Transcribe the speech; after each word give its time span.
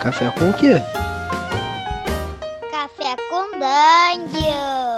Café 0.00 0.30
com 0.30 0.48
o 0.48 0.54
quê? 0.54 0.80
Café 2.70 3.16
com 3.28 3.50
Dungeon. 3.58 4.96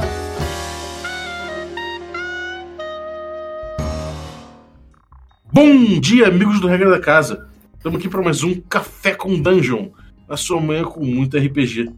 Bom 5.53 5.99
dia, 5.99 6.29
amigos 6.29 6.61
do 6.61 6.69
Regra 6.69 6.89
da 6.89 7.01
Casa. 7.01 7.51
Estamos 7.77 7.99
aqui 7.99 8.09
para 8.09 8.23
mais 8.23 8.45
um 8.45 8.61
Café 8.61 9.13
com 9.13 9.43
Dungeon, 9.43 9.91
a 10.29 10.37
sua 10.37 10.61
manhã 10.61 10.85
com 10.85 11.05
muito 11.05 11.37
RPG. 11.37 11.93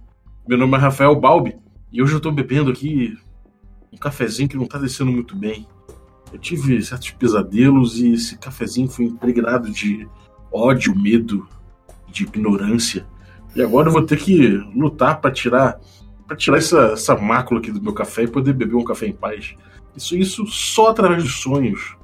Meu 0.48 0.56
nome 0.56 0.74
é 0.78 0.80
Rafael 0.80 1.14
Balbi 1.14 1.58
e 1.92 2.02
hoje 2.02 2.14
eu 2.14 2.16
estou 2.16 2.32
bebendo 2.32 2.70
aqui 2.70 3.18
um 3.92 3.98
cafezinho 3.98 4.48
que 4.48 4.56
não 4.56 4.64
está 4.64 4.78
descendo 4.78 5.12
muito 5.12 5.36
bem. 5.36 5.68
Eu 6.32 6.38
tive 6.38 6.82
certos 6.82 7.10
pesadelos 7.10 7.98
e 8.00 8.14
esse 8.14 8.38
cafezinho 8.38 8.88
foi 8.88 9.04
impregnado 9.04 9.70
de 9.70 10.08
ódio, 10.50 10.96
medo, 10.98 11.46
de 12.14 12.22
ignorância. 12.22 13.04
E 13.54 13.60
agora 13.60 13.88
eu 13.88 13.92
vou 13.92 14.02
ter 14.02 14.18
que 14.18 14.48
lutar 14.74 15.20
para 15.20 15.30
tirar 15.30 15.80
para 16.26 16.36
tirar 16.36 16.56
essa, 16.56 16.92
essa 16.92 17.14
mácula 17.14 17.60
aqui 17.60 17.70
do 17.70 17.82
meu 17.82 17.92
café 17.92 18.22
e 18.22 18.28
poder 18.28 18.54
beber 18.54 18.76
um 18.76 18.84
café 18.84 19.06
em 19.06 19.12
paz. 19.12 19.54
Isso, 19.94 20.16
isso 20.16 20.46
só 20.46 20.88
através 20.88 21.22
dos 21.22 21.34
sonhos. 21.42 21.96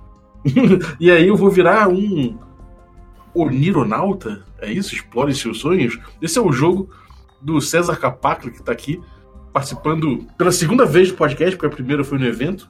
e 1.00 1.10
aí 1.10 1.26
eu 1.26 1.36
vou 1.36 1.50
virar 1.50 1.88
um 1.88 2.38
Onironauta? 3.34 4.44
É 4.58 4.70
isso? 4.70 4.94
Explore 4.94 5.34
seus 5.34 5.60
sonhos? 5.60 5.98
Esse 6.20 6.38
é 6.38 6.42
o 6.42 6.52
jogo 6.52 6.90
do 7.40 7.62
César 7.62 7.96
Capacli, 7.96 8.50
que 8.50 8.58
está 8.58 8.72
aqui 8.72 9.00
participando 9.52 10.26
pela 10.36 10.52
segunda 10.52 10.84
vez 10.84 11.10
do 11.10 11.16
podcast, 11.16 11.56
porque 11.56 11.72
a 11.72 11.76
primeira 11.76 12.04
foi 12.04 12.18
no 12.18 12.26
evento, 12.26 12.68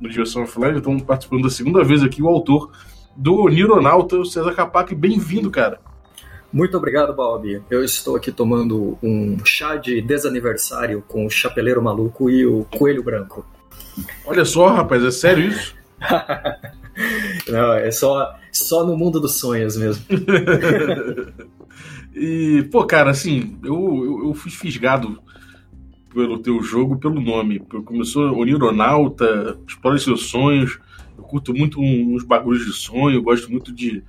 no 0.00 0.08
Diversão 0.08 0.44
Offline, 0.44 0.78
então 0.78 0.98
participando 0.98 1.42
da 1.42 1.50
segunda 1.50 1.84
vez 1.84 2.02
aqui, 2.02 2.22
o 2.22 2.28
autor 2.28 2.70
do 3.14 3.42
Onironauta, 3.42 4.16
o 4.16 4.24
César 4.24 4.54
Capacli. 4.54 4.96
Bem-vindo, 4.96 5.50
cara. 5.50 5.78
Muito 6.52 6.76
obrigado, 6.76 7.14
Bob. 7.14 7.62
Eu 7.68 7.84
estou 7.84 8.16
aqui 8.16 8.30
tomando 8.30 8.96
um 9.02 9.44
chá 9.44 9.76
de 9.76 10.00
desaniversário 10.00 11.02
com 11.06 11.26
o 11.26 11.30
Chapeleiro 11.30 11.82
Maluco 11.82 12.30
e 12.30 12.46
o 12.46 12.64
Coelho 12.64 13.02
Branco. 13.02 13.44
Olha 14.24 14.44
só, 14.44 14.68
rapaz, 14.68 15.02
é 15.02 15.10
sério 15.10 15.48
isso? 15.48 15.74
Não, 17.48 17.74
é 17.74 17.90
só, 17.90 18.34
só 18.52 18.86
no 18.86 18.96
mundo 18.96 19.20
dos 19.20 19.38
sonhos 19.38 19.76
mesmo. 19.76 20.04
e, 22.14 22.62
pô, 22.70 22.84
cara, 22.84 23.10
assim, 23.10 23.58
eu, 23.62 24.04
eu, 24.04 24.28
eu, 24.28 24.34
fui 24.34 24.50
fisgado 24.50 25.20
pelo 26.12 26.38
teu 26.38 26.62
jogo, 26.62 26.98
pelo 26.98 27.20
nome. 27.20 27.60
Começou 27.84 28.38
Onironauta, 28.38 29.58
Explore 29.68 30.00
Seus 30.00 30.28
Sonhos. 30.28 30.78
Eu 31.18 31.24
curto 31.24 31.54
muito 31.54 31.80
uns 31.80 32.24
bagulhos 32.24 32.64
de 32.64 32.72
sonho, 32.72 33.22
gosto 33.22 33.50
muito 33.50 33.72
de 33.72 34.02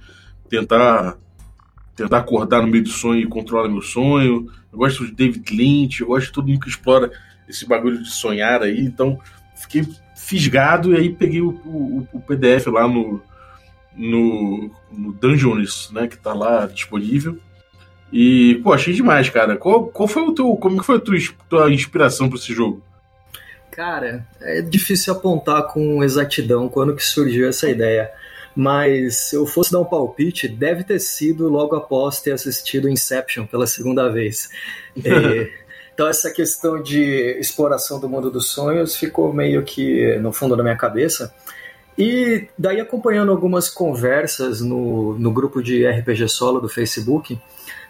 tentar 0.50 1.18
tentar 1.98 2.20
acordar 2.20 2.62
no 2.62 2.68
meio 2.68 2.84
do 2.84 2.90
sonho 2.90 3.20
e 3.20 3.28
controlar 3.28 3.68
meu 3.68 3.82
sonho. 3.82 4.48
Eu 4.72 4.78
gosto 4.78 5.06
de 5.06 5.12
David 5.12 5.52
Lynch, 5.52 6.02
eu 6.02 6.08
gosto 6.08 6.28
de 6.28 6.32
todo 6.32 6.48
mundo 6.48 6.60
que 6.60 6.70
explora 6.70 7.12
esse 7.50 7.68
bagulho 7.68 8.02
de 8.02 8.10
sonhar 8.12 8.62
aí. 8.62 8.80
Então, 8.82 9.20
fiquei 9.56 9.86
fisgado 10.16 10.94
e 10.94 10.98
aí 10.98 11.10
peguei 11.10 11.42
o, 11.42 11.50
o, 11.66 12.08
o 12.14 12.22
PDF 12.22 12.68
lá 12.68 12.88
no, 12.88 13.20
no, 13.96 14.70
no 14.92 15.12
Dungeons, 15.14 15.90
né, 15.92 16.08
que 16.08 16.18
tá 16.18 16.34
lá 16.34 16.68
disponível. 16.68 17.40
E, 18.14 18.62
pô, 18.64 18.72
achei 18.72 18.94
demais, 18.94 19.30
cara. 19.30 19.58
Qual, 19.58 19.88
qual 19.88 20.08
foi 20.08 20.22
o 20.22 20.34
teu. 20.34 20.56
Como 20.56 20.80
que 20.80 20.86
foi 20.86 20.98
a 20.98 21.00
tua, 21.00 21.18
tua 21.50 21.74
inspiração 21.74 22.30
para 22.30 22.38
esse 22.38 22.54
jogo? 22.54 22.82
Cara, 23.72 24.26
é 24.40 24.62
difícil 24.62 25.14
apontar 25.14 25.64
com 25.64 26.04
exatidão 26.04 26.70
quando 26.70 26.96
que 26.96 27.04
surgiu 27.04 27.50
essa 27.50 27.70
ideia. 27.70 28.10
Mas 28.60 29.18
se 29.18 29.36
eu 29.36 29.46
fosse 29.46 29.72
dar 29.72 29.80
um 29.80 29.86
palpite, 29.86 30.48
deve 30.48 30.84
ter 30.84 30.98
sido 30.98 31.48
logo 31.48 31.76
após 31.76 32.20
ter 32.20 32.32
assistido 32.32 32.90
Inception 32.90 33.46
pela 33.46 33.68
segunda 33.68 34.10
vez. 34.10 34.50
então 35.94 36.08
essa 36.08 36.32
questão 36.32 36.82
de 36.82 37.38
exploração 37.40 38.00
do 38.00 38.10
mundo 38.10 38.32
dos 38.32 38.50
sonhos 38.50 38.96
ficou 38.96 39.32
meio 39.32 39.62
que 39.62 40.18
no 40.18 40.34
fundo 40.34 40.56
da 40.58 40.64
minha 40.64 40.76
cabeça. 40.76 41.32
E 41.96 42.48
daí 42.58 42.80
acompanhando 42.80 43.32
algumas 43.32 43.70
conversas 43.70 44.60
no, 44.60 45.16
no 45.20 45.32
grupo 45.32 45.62
de 45.62 45.86
RPG 45.88 46.28
solo 46.28 46.60
do 46.60 46.68
Facebook, 46.68 47.40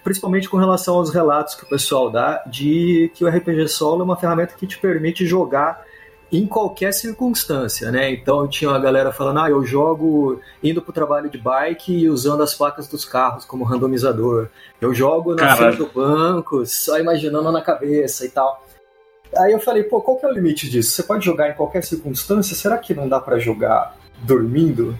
principalmente 0.03 0.50
com 0.50 0.57
relação 0.57 0.95
aos 0.95 1.13
relatos 1.13 1.56
que 1.56 1.63
o 1.63 1.69
pessoal 1.69 2.11
dá 2.11 2.44
de 2.45 3.09
que 3.16 3.23
o 3.23 3.29
RPG 3.29 3.69
solo 3.69 4.01
é 4.01 4.03
uma 4.03 4.17
ferramenta 4.17 4.53
que 4.53 4.67
te 4.67 4.77
permite 4.77 5.25
jogar 5.25 5.86
em 6.31 6.45
qualquer 6.45 6.93
circunstância, 6.93 7.91
né? 7.91 8.11
Então 8.11 8.47
tinha 8.47 8.69
uma 8.69 8.79
galera 8.79 9.11
falando, 9.11 9.39
ah, 9.39 9.49
eu 9.49 9.63
jogo 9.65 10.41
indo 10.61 10.81
pro 10.81 10.91
trabalho 10.91 11.29
de 11.29 11.38
bike 11.38 11.93
e 11.93 12.09
usando 12.09 12.43
as 12.43 12.53
placas 12.53 12.88
dos 12.88 13.05
carros 13.05 13.45
como 13.45 13.63
randomizador. 13.63 14.49
Eu 14.81 14.93
jogo 14.93 15.31
na 15.31 15.43
Caralho. 15.43 15.57
frente 15.57 15.77
do 15.77 15.88
banco, 15.93 16.65
só 16.65 16.99
imaginando 16.99 17.51
na 17.51 17.61
cabeça 17.61 18.25
e 18.25 18.29
tal. 18.29 18.65
Aí 19.38 19.51
eu 19.51 19.59
falei, 19.59 19.83
pô, 19.83 20.01
qual 20.01 20.17
que 20.17 20.25
é 20.25 20.29
o 20.29 20.33
limite 20.33 20.69
disso? 20.69 20.91
Você 20.91 21.03
pode 21.03 21.25
jogar 21.25 21.49
em 21.49 21.53
qualquer 21.53 21.83
circunstância? 21.83 22.55
Será 22.55 22.77
que 22.77 22.94
não 22.94 23.07
dá 23.07 23.19
para 23.19 23.39
jogar 23.39 23.95
dormindo? 24.19 24.97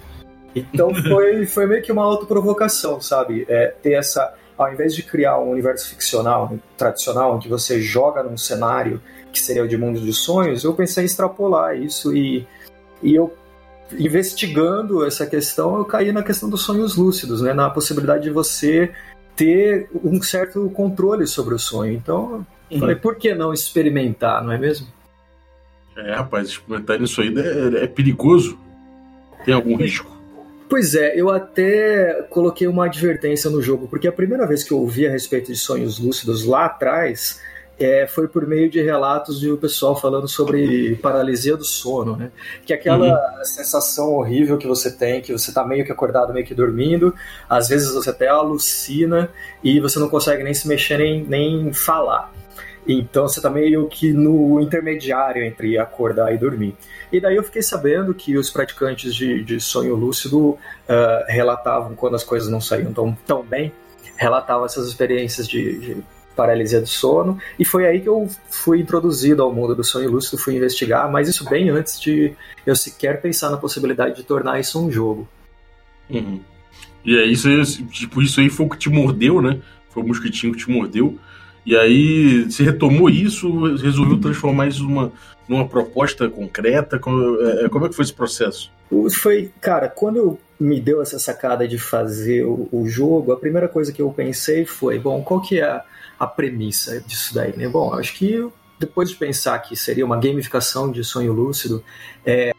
Então 0.55 0.94
foi, 1.07 1.45
foi 1.45 1.65
meio 1.65 1.81
que 1.81 1.91
uma 1.91 2.03
autoprovocação, 2.03 3.01
sabe? 3.01 3.45
É, 3.49 3.67
ter 3.81 3.94
essa. 3.94 4.33
Ao 4.57 4.73
invés 4.73 4.95
de 4.95 5.03
criar 5.03 5.40
um 5.40 5.51
universo 5.51 5.90
ficcional 5.90 6.57
tradicional, 6.75 7.35
onde 7.35 7.47
você 7.47 7.79
joga 7.81 8.23
num 8.23 8.38
cenário 8.38 9.01
que 9.31 9.40
seria 9.40 9.63
o 9.63 9.68
de 9.68 9.78
Mundo 9.78 10.00
dos 10.00 10.18
Sonhos, 10.23 10.63
eu 10.63 10.73
pensei 10.73 11.03
em 11.03 11.06
extrapolar 11.06 11.78
isso 11.78 12.16
e, 12.16 12.47
e 13.03 13.13
eu 13.13 13.31
investigando 14.00 15.06
essa 15.06 15.25
questão, 15.25 15.78
eu 15.78 15.85
caí 15.85 16.12
na 16.12 16.23
questão 16.23 16.50
dos 16.50 16.62
sonhos 16.63 16.95
lúcidos, 16.95 17.41
né? 17.41 17.53
Na 17.53 17.69
possibilidade 17.69 18.23
de 18.23 18.31
você 18.31 18.91
ter 19.35 19.90
um 20.03 20.22
certo 20.22 20.69
controle 20.72 21.28
sobre 21.28 21.53
o 21.53 21.59
sonho. 21.59 21.94
Então, 21.94 22.45
uhum. 22.72 22.79
falei, 22.79 22.95
por 22.95 23.16
que 23.16 23.34
não 23.34 23.53
experimentar, 23.53 24.44
não 24.44 24.51
é 24.51 24.57
mesmo? 24.57 24.88
É, 25.95 26.16
rapaz, 26.16 26.50
experimentar 26.50 27.01
isso 27.01 27.22
aí 27.22 27.34
é, 27.38 27.84
é 27.84 27.88
perigoso. 27.88 28.57
Tem 29.45 29.53
algum 29.53 29.75
risco? 29.78 30.16
Pois 30.69 30.95
é, 30.95 31.19
eu 31.19 31.29
até 31.29 32.25
coloquei 32.29 32.67
uma 32.67 32.85
advertência 32.85 33.50
no 33.50 33.61
jogo, 33.61 33.88
porque 33.88 34.07
a 34.07 34.11
primeira 34.11 34.45
vez 34.45 34.63
que 34.63 34.73
eu 34.73 34.79
ouvi 34.79 35.07
a 35.07 35.11
respeito 35.11 35.51
de 35.51 35.57
sonhos 35.57 35.97
lúcidos 35.97 36.44
lá 36.44 36.66
atrás, 36.66 37.39
é, 37.79 38.07
foi 38.07 38.28
por 38.28 38.45
meio 38.47 38.69
de 38.69 38.81
relatos 38.81 39.39
de 39.39 39.50
o 39.51 39.57
pessoal 39.57 39.95
falando 39.95 40.27
sobre 40.27 40.95
paralisia 40.95 41.56
do 41.56 41.63
sono, 41.63 42.16
né? 42.17 42.31
Que 42.66 42.73
é 42.73 42.75
aquela 42.75 43.07
uhum. 43.07 43.45
sensação 43.45 44.16
horrível 44.16 44.57
que 44.57 44.67
você 44.67 44.91
tem, 44.91 45.22
que 45.22 45.31
você 45.31 45.53
tá 45.53 45.66
meio 45.66 45.85
que 45.85 45.91
acordado, 45.91 46.33
meio 46.33 46.45
que 46.45 46.56
dormindo, 46.56 47.13
às 47.47 47.69
vezes 47.69 47.94
você 47.94 48.09
até 48.09 48.27
alucina 48.27 49.29
e 49.63 49.79
você 49.79 50.00
não 50.00 50.09
consegue 50.09 50.44
nem 50.44 50.53
se 50.53 50.67
mexer 50.67 50.97
nem, 50.97 51.23
nem 51.23 51.72
falar. 51.72 52.33
Então 52.87 53.27
você 53.27 53.41
tá 53.41 53.49
meio 53.49 53.87
que 53.87 54.13
no 54.13 54.61
intermediário 54.61 55.43
entre 55.43 55.77
acordar 55.77 56.33
e 56.33 56.37
dormir. 56.37 56.75
E 57.11 57.19
daí 57.19 57.35
eu 57.35 57.43
fiquei 57.43 57.61
sabendo 57.61 58.13
que 58.13 58.37
os 58.37 58.49
praticantes 58.49 59.13
de, 59.13 59.43
de 59.43 59.59
sonho 59.59 59.95
lúcido 59.95 60.51
uh, 60.51 60.57
relatavam 61.27 61.95
quando 61.95 62.15
as 62.15 62.23
coisas 62.23 62.49
não 62.49 62.61
saíam 62.61 62.93
tão, 62.93 63.17
tão 63.25 63.43
bem, 63.43 63.73
relatavam 64.15 64.65
essas 64.65 64.87
experiências 64.87 65.47
de, 65.47 65.79
de 65.79 65.97
paralisia 66.35 66.79
do 66.79 66.87
sono, 66.87 67.39
e 67.57 67.65
foi 67.65 67.87
aí 67.87 67.99
que 67.99 68.07
eu 68.07 68.29
fui 68.49 68.79
introduzido 68.79 69.41
ao 69.41 69.51
mundo 69.51 69.75
do 69.75 69.83
sonho 69.83 70.11
lúcido, 70.11 70.37
fui 70.37 70.55
investigar, 70.55 71.11
mas 71.11 71.27
isso 71.27 71.43
bem 71.49 71.69
antes 71.69 71.99
de 71.99 72.33
eu 72.65 72.75
sequer 72.75 73.19
pensar 73.19 73.49
na 73.49 73.57
possibilidade 73.57 74.15
de 74.15 74.23
tornar 74.23 74.59
isso 74.59 74.79
um 74.79 74.91
jogo. 74.91 75.27
Uhum. 76.09 76.39
E 77.03 77.17
aí, 77.17 77.31
isso, 77.31 77.49
tipo, 77.87 78.21
isso 78.21 78.39
aí 78.39 78.49
foi 78.49 78.65
o 78.65 78.69
que 78.69 78.77
te 78.77 78.89
mordeu, 78.89 79.41
né? 79.41 79.59
Foi 79.89 80.03
o 80.03 80.07
mosquitinho 80.07 80.53
que 80.53 80.59
te 80.59 80.69
mordeu. 80.69 81.17
E 81.67 81.75
aí 81.75 82.45
você 82.45 82.63
retomou 82.63 83.09
isso, 83.09 83.75
resolveu 83.75 84.17
transformar 84.22 84.67
isso 84.67 84.83
numa, 84.83 85.11
numa 85.50 85.67
proposta 85.67 86.29
concreta? 86.29 86.97
Como, 86.97 87.41
é, 87.41 87.67
como 87.67 87.85
é 87.85 87.89
que 87.89 87.95
foi 87.95 88.05
esse 88.05 88.13
processo? 88.13 88.72
Foi, 89.19 89.51
cara, 89.59 89.89
quando 89.89 90.16
eu 90.16 90.39
me 90.57 90.79
deu 90.79 91.01
essa 91.01 91.19
sacada 91.19 91.67
de 91.67 91.77
fazer 91.77 92.45
o, 92.45 92.69
o, 92.72 92.88
jogo, 92.88 93.33
a 93.33 93.38
primeira 93.38 93.67
coisa 93.67 93.91
que 93.91 94.01
eu 94.01 94.09
pensei 94.11 94.65
foi, 94.65 94.97
bom, 94.97 95.21
qual 95.21 95.41
que 95.41 95.59
é 95.59 95.65
a, 95.65 95.83
a 96.18 96.25
premissa 96.25 97.01
disso 97.01 97.36
daí, 97.36 97.53
né? 97.57 97.68
Bom, 97.68 97.94
acho 97.94 98.15
que 98.15 98.47
depois 98.80 99.09
de 99.09 99.18
pensar 99.18 99.59
que 99.59 99.75
seria 99.75 100.06
uma 100.06 100.18
gamificação 100.18 100.89
de 100.89 101.03
sonho 101.03 101.33
lúcido, 101.33 101.83
é, 102.25 102.53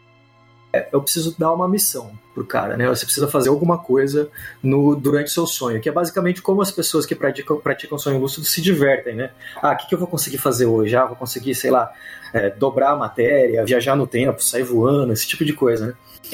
eu 0.91 1.01
preciso 1.01 1.35
dar 1.37 1.51
uma 1.51 1.67
missão 1.67 2.11
pro 2.33 2.45
cara, 2.45 2.77
né? 2.77 2.87
Você 2.87 3.05
precisa 3.05 3.27
fazer 3.27 3.49
alguma 3.49 3.77
coisa 3.77 4.29
no, 4.63 4.95
durante 4.95 5.31
seu 5.31 5.45
sonho, 5.45 5.81
que 5.81 5.89
é 5.89 5.91
basicamente 5.91 6.41
como 6.41 6.61
as 6.61 6.71
pessoas 6.71 7.05
que 7.05 7.15
praticam, 7.15 7.59
praticam 7.59 7.97
sonho 7.97 8.19
lúcido 8.19 8.45
se 8.45 8.61
divertem, 8.61 9.15
né? 9.15 9.31
Ah, 9.61 9.73
o 9.73 9.77
que, 9.77 9.87
que 9.87 9.95
eu 9.95 9.99
vou 9.99 10.07
conseguir 10.07 10.37
fazer 10.37 10.65
hoje? 10.65 10.95
Ah, 10.95 11.05
vou 11.05 11.15
conseguir, 11.15 11.55
sei 11.55 11.71
lá, 11.71 11.91
é, 12.33 12.49
dobrar 12.49 12.91
a 12.91 12.95
matéria, 12.95 13.65
viajar 13.65 13.95
no 13.95 14.07
tempo, 14.07 14.43
sair 14.43 14.63
voando, 14.63 15.11
esse 15.11 15.27
tipo 15.27 15.43
de 15.43 15.53
coisa, 15.53 15.87
né? 15.87 15.93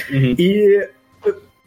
Uhum. 0.10 0.36
E 0.38 0.90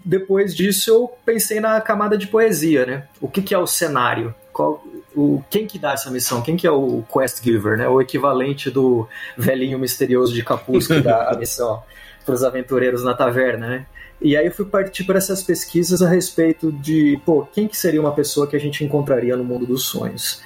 depois 0.05 0.55
disso 0.55 0.91
eu 0.91 1.11
pensei 1.25 1.61
na 1.61 1.81
camada 1.81 2.17
de 2.17 2.27
poesia, 2.27 2.87
né? 2.87 3.09
O 3.21 3.29
que, 3.29 3.43
que 3.43 3.55
é 3.55 3.59
o 3.59 3.67
cenário? 3.67 4.35
Qual, 4.53 4.83
o, 5.15 5.43
quem 5.51 5.67
que 5.67 5.79
dá 5.79 5.93
essa 5.93 6.11
missão? 6.11 6.41
Quem 6.43 6.57
que 6.57 6.67
é 6.67 6.71
o 6.71 7.05
quest 7.13 7.43
giver, 7.43 7.77
né? 7.77 7.89
O 7.89 8.01
equivalente 8.01 8.71
do 8.71 9.09
velhinho 9.37 9.79
misterioso 9.79 10.33
de 10.33 10.43
capuz 10.43 10.87
que 10.87 11.01
dá 11.01 11.31
a 11.31 11.37
missão 11.39 11.83
para 12.29 12.35
os 12.35 12.45
aventureiros 12.45 13.03
na 13.03 13.15
taverna, 13.15 13.67
né? 13.67 13.87
E 14.21 14.37
aí 14.37 14.45
eu 14.45 14.53
fui 14.53 14.67
partir 14.67 15.05
para 15.05 15.17
essas 15.17 15.43
pesquisas 15.43 16.03
a 16.03 16.09
respeito 16.09 16.71
de, 16.71 17.19
pô, 17.25 17.47
quem 17.51 17.67
que 17.67 17.77
seria 17.77 18.01
uma 18.01 18.13
pessoa 18.13 18.47
que 18.47 18.55
a 18.55 18.61
gente 18.61 18.85
encontraria 18.85 19.35
no 19.35 19.45
mundo 19.45 19.65
dos 19.65 19.85
sonhos? 19.85 20.43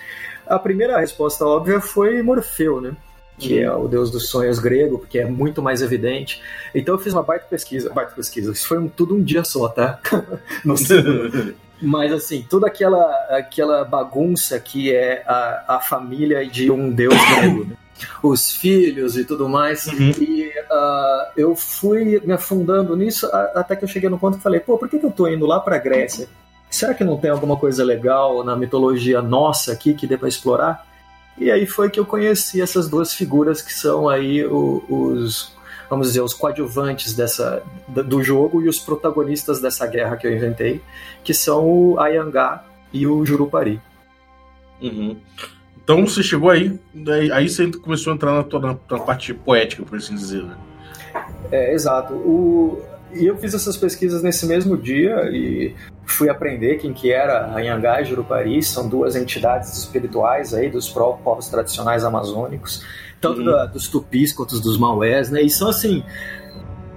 A 0.46 0.58
primeira 0.58 1.00
resposta 1.00 1.44
óbvia 1.44 1.80
foi 1.80 2.22
Morfeu, 2.22 2.80
né? 2.80 2.96
que 3.38 3.58
é 3.58 3.72
o 3.72 3.88
deus 3.88 4.08
dos 4.08 4.28
sonhos 4.28 4.60
grego, 4.60 5.00
porque 5.00 5.18
é 5.18 5.24
muito 5.24 5.60
mais 5.60 5.82
evidente. 5.82 6.40
Então 6.72 6.94
eu 6.94 6.98
fiz 7.00 7.12
uma 7.12 7.24
baita 7.24 7.46
pesquisa, 7.46 7.92
baita 7.92 8.12
pesquisa, 8.14 8.52
isso 8.52 8.68
foi 8.68 8.78
um, 8.78 8.88
tudo 8.88 9.16
um 9.16 9.22
dia 9.22 9.42
só, 9.42 9.68
tá? 9.68 9.98
Mas 11.82 12.12
assim, 12.12 12.46
toda 12.48 12.68
aquela, 12.68 13.04
aquela 13.30 13.84
bagunça 13.84 14.60
que 14.60 14.94
é 14.94 15.24
a, 15.26 15.76
a 15.76 15.80
família 15.80 16.46
de 16.46 16.70
um 16.70 16.88
deus 16.88 17.14
grego, 17.34 17.64
né? 17.64 17.76
os 18.22 18.52
filhos 18.52 19.16
e 19.16 19.24
tudo 19.24 19.48
mais. 19.48 19.86
Uhum. 19.86 20.12
E 20.20 20.31
uh, 20.72 21.32
eu 21.36 21.54
fui 21.54 22.20
me 22.24 22.32
afundando 22.32 22.96
nisso 22.96 23.28
até 23.54 23.76
que 23.76 23.84
eu 23.84 23.88
cheguei 23.88 24.08
no 24.08 24.18
ponto 24.18 24.36
que 24.36 24.42
falei, 24.42 24.60
pô, 24.60 24.78
por 24.78 24.88
que, 24.88 24.98
que 24.98 25.06
eu 25.06 25.10
tô 25.10 25.28
indo 25.28 25.46
lá 25.46 25.60
pra 25.60 25.78
Grécia? 25.78 26.28
Será 26.70 26.94
que 26.94 27.04
não 27.04 27.18
tem 27.18 27.30
alguma 27.30 27.56
coisa 27.56 27.84
legal 27.84 28.42
na 28.42 28.56
mitologia 28.56 29.20
nossa 29.20 29.72
aqui 29.72 29.92
que 29.92 30.06
dê 30.06 30.16
pra 30.16 30.28
explorar? 30.28 30.86
E 31.36 31.50
aí 31.50 31.66
foi 31.66 31.90
que 31.90 32.00
eu 32.00 32.06
conheci 32.06 32.60
essas 32.60 32.88
duas 32.88 33.12
figuras 33.12 33.60
que 33.60 33.72
são 33.72 34.08
aí 34.08 34.44
os, 34.44 35.54
vamos 35.88 36.08
dizer, 36.08 36.22
os 36.22 36.32
coadjuvantes 36.32 37.14
dessa, 37.14 37.62
do 37.88 38.22
jogo 38.22 38.62
e 38.62 38.68
os 38.68 38.78
protagonistas 38.78 39.60
dessa 39.60 39.86
guerra 39.86 40.16
que 40.16 40.26
eu 40.26 40.34
inventei, 40.34 40.80
que 41.22 41.34
são 41.34 41.66
o 41.66 42.00
Ayangá 42.00 42.64
e 42.92 43.06
o 43.06 43.24
Jurupari. 43.24 43.80
Uhum. 44.80 45.16
Então 45.82 46.06
você 46.06 46.22
chegou 46.22 46.50
aí, 46.50 46.78
aí 47.32 47.48
você 47.48 47.70
começou 47.72 48.12
a 48.12 48.16
entrar 48.16 48.32
na, 48.32 48.60
na, 48.60 48.76
na 48.90 48.98
parte 49.00 49.34
poética, 49.34 49.82
por 49.82 49.98
assim 49.98 50.14
dizer, 50.14 50.42
né? 50.42 50.56
É, 51.50 51.74
exato. 51.74 52.14
O, 52.14 52.80
e 53.14 53.26
eu 53.26 53.36
fiz 53.36 53.52
essas 53.52 53.76
pesquisas 53.76 54.22
nesse 54.22 54.46
mesmo 54.46 54.76
dia 54.76 55.28
e 55.30 55.74
fui 56.06 56.28
aprender 56.28 56.76
quem 56.76 56.92
que 56.92 57.12
era 57.12 57.54
Anhangá 57.54 58.00
e 58.00 58.04
Jurupari, 58.04 58.62
são 58.62 58.88
duas 58.88 59.16
entidades 59.16 59.76
espirituais 59.76 60.54
aí 60.54 60.70
dos 60.70 60.88
povos 60.88 61.48
tradicionais 61.48 62.04
amazônicos, 62.04 62.84
tanto 63.20 63.40
uhum. 63.40 63.46
da, 63.46 63.66
dos 63.66 63.88
tupis 63.88 64.32
quanto 64.32 64.58
dos 64.60 64.78
maués, 64.78 65.30
né? 65.30 65.42
E 65.42 65.50
são 65.50 65.68
assim 65.68 66.02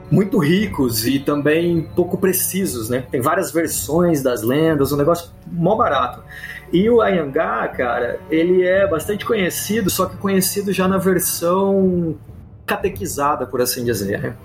muito 0.10 0.38
ricos 0.38 1.06
e 1.08 1.20
também 1.20 1.82
pouco 1.96 2.18
precisos, 2.18 2.90
né? 2.90 3.04
Tem 3.10 3.22
várias 3.22 3.52
versões 3.52 4.22
das 4.22 4.42
lendas, 4.42 4.92
um 4.92 4.98
negócio 4.98 5.32
mó 5.48 5.76
barato. 5.76 6.24
E 6.72 6.90
o 6.90 7.02
Ayangá, 7.02 7.68
cara, 7.68 8.20
ele 8.30 8.64
é 8.64 8.88
bastante 8.88 9.26
conhecido, 9.26 9.90
só 9.90 10.06
que 10.06 10.18
conhecido 10.18 10.74
já 10.74 10.88
na 10.88 10.98
versão 10.98 12.16
catequizada, 12.66 13.46
por 13.46 13.62
assim 13.62 13.84
dizer. 13.84 14.20
Né? 14.20 14.36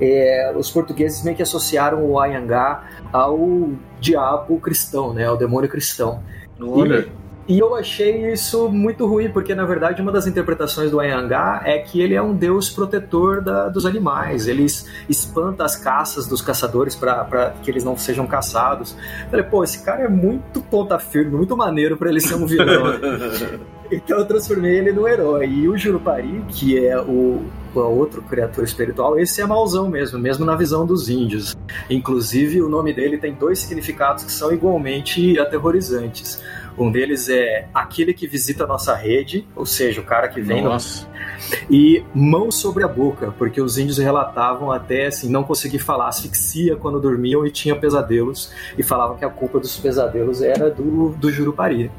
É, 0.00 0.52
os 0.56 0.70
portugueses 0.70 1.22
meio 1.22 1.36
que 1.36 1.42
associaram 1.42 2.04
o 2.04 2.18
Ayangá 2.18 2.84
ao 3.12 3.70
diabo 4.00 4.58
cristão, 4.60 5.12
né? 5.12 5.26
Ao 5.26 5.36
demônio 5.36 5.68
cristão. 5.68 6.22
Olha. 6.60 7.00
E, 7.00 7.23
e 7.46 7.58
eu 7.58 7.74
achei 7.74 8.32
isso 8.32 8.68
muito 8.70 9.06
ruim, 9.06 9.30
porque 9.30 9.54
na 9.54 9.64
verdade 9.64 10.00
uma 10.00 10.10
das 10.10 10.26
interpretações 10.26 10.90
do 10.90 10.98
Ayangá 10.98 11.62
é 11.64 11.78
que 11.78 12.00
ele 12.00 12.14
é 12.14 12.22
um 12.22 12.34
deus 12.34 12.70
protetor 12.70 13.42
da, 13.42 13.68
dos 13.68 13.84
animais, 13.84 14.46
ele 14.46 14.64
espanta 15.08 15.64
as 15.64 15.76
caças 15.76 16.26
dos 16.26 16.40
caçadores 16.40 16.94
para 16.94 17.54
que 17.62 17.70
eles 17.70 17.84
não 17.84 17.96
sejam 17.96 18.26
caçados. 18.26 18.96
Eu 19.24 19.30
falei, 19.30 19.44
pô, 19.44 19.62
esse 19.62 19.84
cara 19.84 20.04
é 20.04 20.08
muito 20.08 20.60
ponta 20.62 20.98
firme, 20.98 21.36
muito 21.36 21.56
maneiro 21.56 21.96
para 21.96 22.08
ele 22.08 22.20
ser 22.20 22.34
um 22.34 22.46
vilão. 22.46 22.94
então 23.92 24.18
eu 24.18 24.24
transformei 24.24 24.78
ele 24.78 24.92
no 24.92 25.06
herói. 25.06 25.46
E 25.46 25.68
o 25.68 25.76
Jurupari, 25.76 26.44
que 26.48 26.84
é 26.84 26.98
o, 26.98 27.42
o 27.74 27.80
outro 27.80 28.22
criatura 28.22 28.64
espiritual, 28.64 29.18
esse 29.18 29.42
é 29.42 29.46
mauzão 29.46 29.88
mesmo, 29.88 30.18
mesmo 30.18 30.44
na 30.44 30.56
visão 30.56 30.86
dos 30.86 31.08
índios. 31.08 31.54
Inclusive, 31.90 32.62
o 32.62 32.68
nome 32.68 32.92
dele 32.92 33.18
tem 33.18 33.34
dois 33.34 33.58
significados 33.58 34.24
que 34.24 34.32
são 34.32 34.52
igualmente 34.52 35.38
aterrorizantes. 35.38 36.42
Um 36.76 36.90
deles 36.90 37.28
é 37.28 37.68
aquele 37.72 38.12
que 38.12 38.26
visita 38.26 38.64
a 38.64 38.66
nossa 38.66 38.94
rede, 38.94 39.46
ou 39.54 39.64
seja, 39.64 40.00
o 40.00 40.04
cara 40.04 40.28
que 40.28 40.40
vem. 40.40 40.62
Nossa. 40.62 41.06
No... 41.06 41.74
E 41.74 42.04
mão 42.14 42.50
sobre 42.50 42.84
a 42.84 42.88
boca, 42.88 43.32
porque 43.38 43.60
os 43.60 43.78
índios 43.78 43.98
relatavam 43.98 44.72
até 44.72 45.06
assim, 45.06 45.30
não 45.30 45.44
conseguir 45.44 45.78
falar, 45.78 46.08
asfixia 46.08 46.76
quando 46.76 47.00
dormiam 47.00 47.46
e 47.46 47.50
tinha 47.50 47.76
pesadelos, 47.76 48.52
e 48.76 48.82
falavam 48.82 49.16
que 49.16 49.24
a 49.24 49.30
culpa 49.30 49.60
dos 49.60 49.76
pesadelos 49.76 50.42
era 50.42 50.70
do, 50.70 51.10
do 51.10 51.30
Jurupari. 51.30 51.90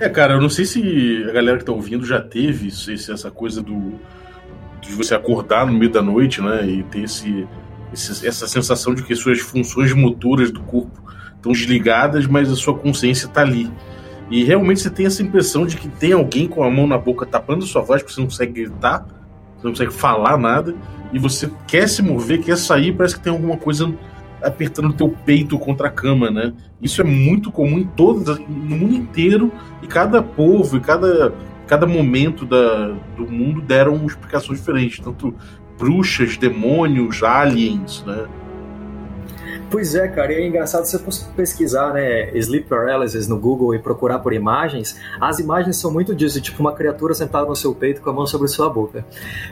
É, 0.00 0.08
cara, 0.08 0.34
eu 0.34 0.40
não 0.40 0.48
sei 0.48 0.64
se 0.64 1.24
a 1.28 1.32
galera 1.32 1.58
que 1.58 1.64
tá 1.64 1.72
ouvindo 1.72 2.04
já 2.04 2.20
teve 2.20 2.68
essa 2.68 3.30
coisa 3.30 3.62
do 3.62 3.94
de 4.80 4.92
você 4.92 5.14
acordar 5.14 5.66
no 5.66 5.72
meio 5.72 5.90
da 5.90 6.02
noite, 6.02 6.42
né, 6.42 6.66
e 6.66 6.82
ter 6.82 7.04
esse, 7.04 7.46
esse 7.92 8.26
essa 8.26 8.46
sensação 8.46 8.94
de 8.94 9.02
que 9.02 9.14
suas 9.16 9.40
funções 9.40 9.92
motoras 9.94 10.50
do 10.50 10.60
corpo 10.60 11.02
estão 11.34 11.52
desligadas, 11.52 12.26
mas 12.26 12.50
a 12.50 12.56
sua 12.56 12.76
consciência 12.76 13.26
está 13.26 13.40
ali. 13.40 13.70
E 14.30 14.42
realmente 14.44 14.80
você 14.80 14.90
tem 14.90 15.06
essa 15.06 15.22
impressão 15.22 15.66
de 15.66 15.76
que 15.76 15.88
tem 15.88 16.12
alguém 16.12 16.48
com 16.48 16.62
a 16.62 16.70
mão 16.70 16.86
na 16.86 16.98
boca 16.98 17.26
tapando 17.26 17.64
sua 17.64 17.82
voz, 17.82 18.02
porque 18.02 18.14
você 18.14 18.20
não 18.20 18.28
consegue 18.28 18.52
gritar, 18.52 19.06
você 19.56 19.64
não 19.64 19.72
consegue 19.72 19.92
falar 19.92 20.36
nada, 20.38 20.74
e 21.12 21.18
você 21.18 21.50
quer 21.66 21.88
se 21.88 22.02
mover, 22.02 22.42
quer 22.42 22.56
sair, 22.56 22.92
parece 22.92 23.16
que 23.16 23.22
tem 23.22 23.32
alguma 23.32 23.56
coisa 23.56 23.92
apertando 24.42 24.90
o 24.90 24.92
teu 24.92 25.08
peito 25.08 25.58
contra 25.58 25.88
a 25.88 25.90
cama, 25.90 26.30
né? 26.30 26.52
Isso 26.80 27.00
é 27.00 27.04
muito 27.04 27.50
comum 27.50 27.78
em 27.78 27.84
todos, 27.84 28.38
no 28.38 28.76
mundo 28.76 28.94
inteiro, 28.94 29.52
e 29.82 29.86
cada 29.86 30.22
povo, 30.22 30.76
e 30.76 30.80
cada, 30.80 31.32
cada 31.66 31.86
momento 31.86 32.44
da, 32.44 32.88
do 33.16 33.26
mundo 33.30 33.60
deram 33.60 34.04
explicações 34.04 34.58
diferentes, 34.58 34.98
tanto 34.98 35.34
bruxas, 35.78 36.36
demônios, 36.36 37.22
aliens, 37.22 38.04
né? 38.06 38.26
Pois 39.74 39.92
é, 39.96 40.06
cara, 40.06 40.32
e 40.32 40.36
é 40.36 40.46
engraçado 40.46 40.84
você 40.84 40.96
pesquisar, 41.34 41.92
né, 41.92 42.30
sleep 42.38 42.68
paralysis 42.68 43.26
no 43.26 43.36
Google 43.36 43.74
e 43.74 43.78
procurar 43.80 44.20
por 44.20 44.32
imagens, 44.32 44.96
as 45.20 45.40
imagens 45.40 45.78
são 45.78 45.92
muito 45.92 46.14
disso, 46.14 46.40
tipo 46.40 46.60
uma 46.60 46.72
criatura 46.72 47.12
sentada 47.12 47.44
no 47.44 47.56
seu 47.56 47.74
peito 47.74 48.00
com 48.00 48.08
a 48.08 48.12
mão 48.12 48.24
sobre 48.24 48.46
sua 48.46 48.70
boca. 48.70 49.04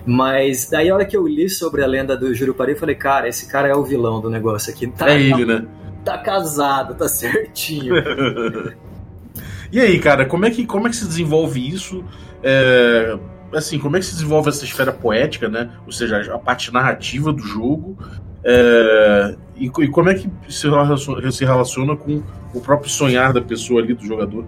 Mas 0.07 0.71
daí 0.71 0.91
a 0.91 0.95
hora 0.95 1.05
que 1.05 1.17
eu 1.17 1.27
li 1.27 1.51
sobre 1.51 1.83
a 1.83 1.89
lenda 1.89 2.17
do 2.17 2.33
Jurupari, 2.33 2.71
eu 2.71 2.79
falei, 2.79 2.95
cara, 2.95 3.29
esse 3.29 3.49
cara 3.49 3.67
é 3.67 3.75
o 3.75 3.83
vilão 3.83 4.21
do 4.21 4.31
negócio 4.31 4.73
aqui. 4.73 4.87
Tá, 4.87 5.11
é 5.11 5.21
ele, 5.21 5.45
né? 5.45 5.67
Tá 6.05 6.17
casado, 6.19 6.95
tá 6.95 7.09
certinho. 7.09 7.97
e 9.73 9.81
aí, 9.81 9.99
cara, 9.99 10.25
como 10.25 10.47
é 10.47 10.53
que, 10.53 10.65
como 10.65 10.87
é 10.87 10.91
que 10.91 10.97
se 10.97 11.05
desenvolve 11.09 11.69
isso? 11.69 12.05
É, 12.45 13.19
assim, 13.53 13.77
como 13.77 13.97
é 13.97 13.99
que 13.99 14.07
se 14.07 14.13
desenvolve 14.13 14.51
essa 14.51 14.65
esfera 14.65 14.93
poética, 14.93 15.49
né? 15.49 15.73
Ou 15.85 15.91
seja, 15.91 16.33
a 16.33 16.39
parte 16.39 16.73
narrativa 16.73 17.33
do 17.33 17.43
jogo 17.43 17.99
é, 18.45 19.37
e, 19.57 19.67
e, 19.67 19.89
como 19.89 20.09
é 20.09 20.15
que 20.15 20.29
se 20.49 20.69
relaciona, 20.69 21.31
se 21.31 21.45
relaciona, 21.45 21.97
com 21.97 22.23
o 22.53 22.61
próprio 22.61 22.91
sonhar 22.91 23.33
da 23.33 23.41
pessoa 23.41 23.81
ali, 23.81 23.95
do 23.95 24.05
jogador? 24.05 24.45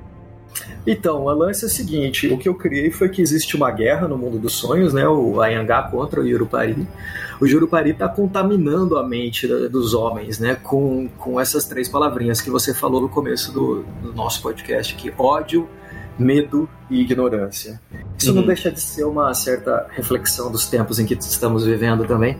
Então, 0.87 1.29
a 1.29 1.32
lance 1.32 1.65
é 1.65 1.69
o 1.69 1.70
seguinte: 1.70 2.29
o 2.29 2.36
que 2.36 2.48
eu 2.48 2.55
criei 2.55 2.91
foi 2.91 3.08
que 3.08 3.22
existe 3.22 3.56
uma 3.56 3.70
guerra 3.70 4.06
no 4.08 4.19
mundo 4.19 4.39
dos 4.39 4.55
sonhos, 4.55 4.93
né? 4.93 5.06
O 5.08 5.41
Ayangá 5.41 5.82
contra 5.82 6.20
o 6.20 6.27
Yurupari. 6.27 6.86
O 7.41 7.46
Yurupari 7.46 7.91
está 7.91 8.08
contaminando 8.08 8.96
a 8.98 9.06
mente 9.06 9.46
dos 9.46 9.94
homens, 9.94 10.39
né? 10.39 10.56
Com, 10.56 11.08
com 11.19 11.41
essas 11.41 11.65
três 11.65 11.89
palavrinhas 11.89 12.41
que 12.41 12.51
você 12.51 12.74
falou 12.74 13.01
no 13.01 13.08
começo 13.08 13.53
do, 13.53 13.84
do 14.03 14.13
nosso 14.13 14.43
podcast, 14.43 14.94
que 14.94 15.13
ódio, 15.17 15.69
medo 16.19 16.69
e 16.91 17.01
ignorância. 17.01 17.81
Isso 18.19 18.31
uhum. 18.31 18.36
não 18.36 18.46
deixa 18.46 18.70
de 18.70 18.81
ser 18.81 19.05
uma 19.05 19.32
certa 19.34 19.86
reflexão 19.91 20.51
dos 20.51 20.67
tempos 20.67 20.98
em 20.98 21.06
que 21.06 21.15
estamos 21.15 21.65
vivendo 21.65 22.05
também, 22.05 22.39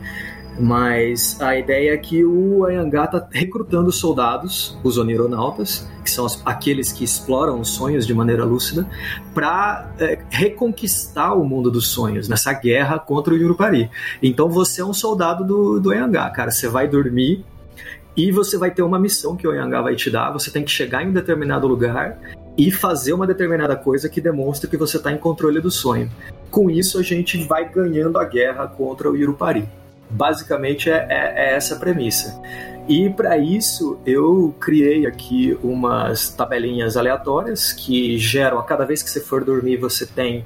mas 0.59 1.39
a 1.41 1.57
ideia 1.57 1.93
é 1.93 1.97
que 1.97 2.23
o 2.23 2.65
Ayangá 2.65 3.05
está 3.05 3.27
recrutando 3.31 3.91
soldados, 3.91 4.77
os 4.83 4.97
onironautas, 4.97 5.87
que 6.03 6.09
são 6.09 6.25
aqueles 6.45 6.91
que 6.91 7.03
exploram 7.03 7.59
os 7.59 7.69
sonhos 7.69 8.07
de 8.07 8.13
maneira 8.13 8.45
lúcida, 8.45 8.87
para 9.33 9.91
é, 9.99 10.19
reconquistar 10.29 11.33
o 11.33 11.43
mundo 11.43 11.69
dos 11.69 11.89
sonhos 11.89 12.29
nessa 12.29 12.53
guerra 12.53 12.97
contra 12.99 13.33
o 13.33 13.37
Yurupari. 13.37 13.89
Então 14.21 14.49
você 14.49 14.81
é 14.81 14.85
um 14.85 14.93
soldado 14.93 15.43
do, 15.43 15.79
do 15.79 15.91
Ayangá, 15.91 16.29
cara. 16.29 16.51
Você 16.51 16.69
vai 16.69 16.87
dormir 16.87 17.43
e 18.15 18.31
você 18.31 18.57
vai 18.57 18.71
ter 18.71 18.81
uma 18.81 18.97
missão 18.97 19.35
que 19.35 19.47
o 19.47 19.51
Ayangá 19.51 19.81
vai 19.81 19.95
te 19.95 20.09
dar. 20.09 20.31
Você 20.31 20.49
tem 20.49 20.63
que 20.63 20.71
chegar 20.71 21.03
em 21.03 21.09
um 21.09 21.13
determinado 21.13 21.67
lugar 21.67 22.17
e 22.57 22.71
fazer 22.71 23.11
uma 23.11 23.27
determinada 23.27 23.75
coisa 23.75 24.07
que 24.07 24.21
demonstre 24.21 24.69
que 24.69 24.77
você 24.77 24.95
está 24.95 25.11
em 25.11 25.17
controle 25.17 25.59
do 25.59 25.69
sonho. 25.69 26.09
Com 26.49 26.69
isso, 26.69 26.97
a 26.97 27.03
gente 27.03 27.43
vai 27.45 27.69
ganhando 27.69 28.17
a 28.17 28.23
guerra 28.23 28.65
contra 28.67 29.11
o 29.11 29.17
Yurupari. 29.17 29.67
Basicamente 30.15 30.89
é, 30.89 31.05
é, 31.09 31.33
é 31.35 31.55
essa 31.55 31.75
a 31.75 31.79
premissa. 31.79 32.41
E 32.87 33.09
para 33.09 33.37
isso 33.37 33.99
eu 34.05 34.53
criei 34.59 35.05
aqui 35.05 35.57
umas 35.63 36.29
tabelinhas 36.29 36.95
aleatórias 36.95 37.73
que 37.73 38.17
geram 38.17 38.59
a 38.59 38.63
cada 38.63 38.85
vez 38.85 39.01
que 39.01 39.09
você 39.09 39.19
for 39.19 39.43
dormir 39.43 39.77
você 39.77 40.05
tem 40.05 40.45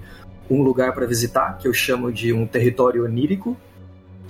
um 0.50 0.64
lugar 0.64 0.94
para 0.94 1.06
visitar, 1.06 1.58
que 1.58 1.68
eu 1.68 1.74
chamo 1.74 2.12
de 2.12 2.34
um 2.34 2.48
território 2.48 3.06
onírico, 3.06 3.56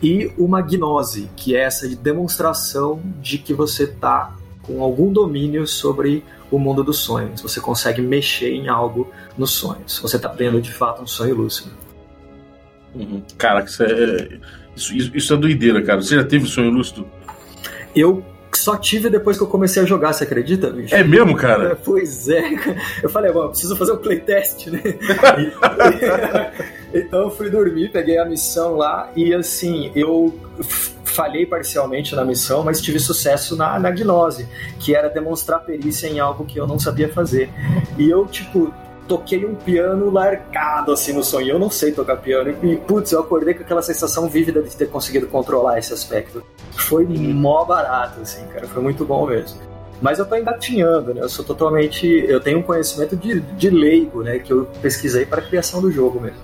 e 0.02 0.32
uma 0.38 0.62
gnose, 0.62 1.30
que 1.36 1.56
é 1.56 1.62
essa 1.62 1.88
demonstração 1.96 3.02
de 3.22 3.38
que 3.38 3.54
você 3.54 3.84
está 3.84 4.36
com 4.64 4.82
algum 4.82 5.12
domínio 5.12 5.66
sobre 5.66 6.24
o 6.52 6.58
mundo 6.58 6.84
dos 6.84 7.00
sonhos. 7.00 7.42
Você 7.42 7.60
consegue 7.60 8.02
mexer 8.02 8.52
em 8.52 8.68
algo 8.70 9.12
nos 9.38 9.52
sonhos. 9.52 10.00
Você 10.00 10.16
está 10.16 10.30
tendo 10.30 10.62
de 10.62 10.72
fato 10.72 11.02
um 11.02 11.08
sonho 11.08 11.36
lúcido. 11.36 11.72
Uhum. 12.96 13.22
Cara, 13.38 13.64
isso 13.64 13.84
é, 13.84 14.40
isso, 14.80 14.96
isso, 14.96 15.12
isso 15.14 15.34
é 15.34 15.38
doideira, 15.38 15.82
cara. 15.84 16.02
Você 16.02 16.16
já 16.16 16.24
teve 16.24 16.48
sonho 16.48 16.72
lúcido? 16.72 17.06
Eu 17.96 18.24
só 18.54 18.76
tive 18.76 19.10
depois 19.10 19.38
que 19.38 19.44
eu 19.44 19.48
comecei 19.48 19.84
a 19.84 19.86
jogar, 19.86 20.14
você 20.14 20.24
acredita, 20.24 20.70
bicho? 20.70 20.94
É 20.94 21.04
mesmo, 21.04 21.36
cara? 21.36 21.76
Pois 21.76 22.28
é. 22.28 22.44
Eu 23.02 23.10
falei, 23.10 23.32
bom, 23.32 23.48
preciso 23.50 23.76
fazer 23.76 23.94
um 23.94 23.98
playtest, 23.98 24.68
né? 24.68 24.82
então 26.94 27.22
eu 27.22 27.32
fui 27.32 27.50
dormir, 27.50 27.90
peguei 27.90 28.18
a 28.18 28.26
missão 28.26 28.76
lá 28.76 29.12
e 29.16 29.34
assim, 29.34 29.92
eu 29.96 30.38
falhei 31.04 31.46
parcialmente 31.46 32.16
na 32.16 32.26
missão, 32.26 32.64
mas 32.64 32.82
tive 32.82 33.00
sucesso 33.00 33.56
na, 33.56 33.80
na 33.80 33.92
gnose, 33.92 34.48
que 34.80 34.96
era 34.96 35.10
demonstrar 35.10 35.60
perícia 35.64 36.08
em 36.08 36.20
algo 36.20 36.46
que 36.46 36.60
eu 36.60 36.68
não 36.68 36.80
sabia 36.80 37.10
fazer. 37.10 37.50
E 37.98 38.10
eu, 38.10 38.26
tipo, 38.26 38.74
toquei 39.10 39.44
um 39.44 39.56
piano 39.56 40.12
largado 40.12 40.94
assim 40.94 41.12
no 41.12 41.24
sonho. 41.24 41.50
Eu 41.50 41.60
não 41.60 41.72
sei 41.72 41.92
tocar 41.92 42.18
piano. 42.18 42.56
E, 42.64 42.78
putz, 42.78 43.12
eu 43.12 43.20
acordei 43.20 43.56
com 43.56 43.64
aquela 43.64 43.82
sensação 43.82 44.30
vívida 44.30 44.62
de 44.62 44.76
ter 44.76 44.88
conseguido 44.88 45.26
controlar 45.26 45.80
esse 45.80 45.92
aspecto. 45.92 46.44
Foi 46.78 47.04
mó 47.06 47.66
barato, 47.66 48.22
assim, 48.22 48.46
cara. 48.46 48.68
Foi 48.68 48.84
muito 48.84 49.04
bom 49.04 49.26
mesmo. 49.26 49.60
Mas 50.00 50.20
eu 50.20 50.26
tô 50.26 50.36
engatinhando, 50.36 51.14
né? 51.14 51.22
Eu 51.22 51.28
sou 51.28 51.44
totalmente. 51.44 52.06
Eu 52.08 52.40
tenho 52.40 52.60
um 52.60 52.62
conhecimento 52.62 53.18
de, 53.18 53.42
de 53.42 53.70
leigo, 53.70 54.22
né? 54.22 54.38
Que 54.38 54.54
eu 54.54 54.70
pesquisei 54.82 55.26
para 55.26 55.40
a 55.40 55.46
criação 55.46 55.82
do 55.82 55.92
jogo 55.92 56.22
mesmo. 56.22 56.40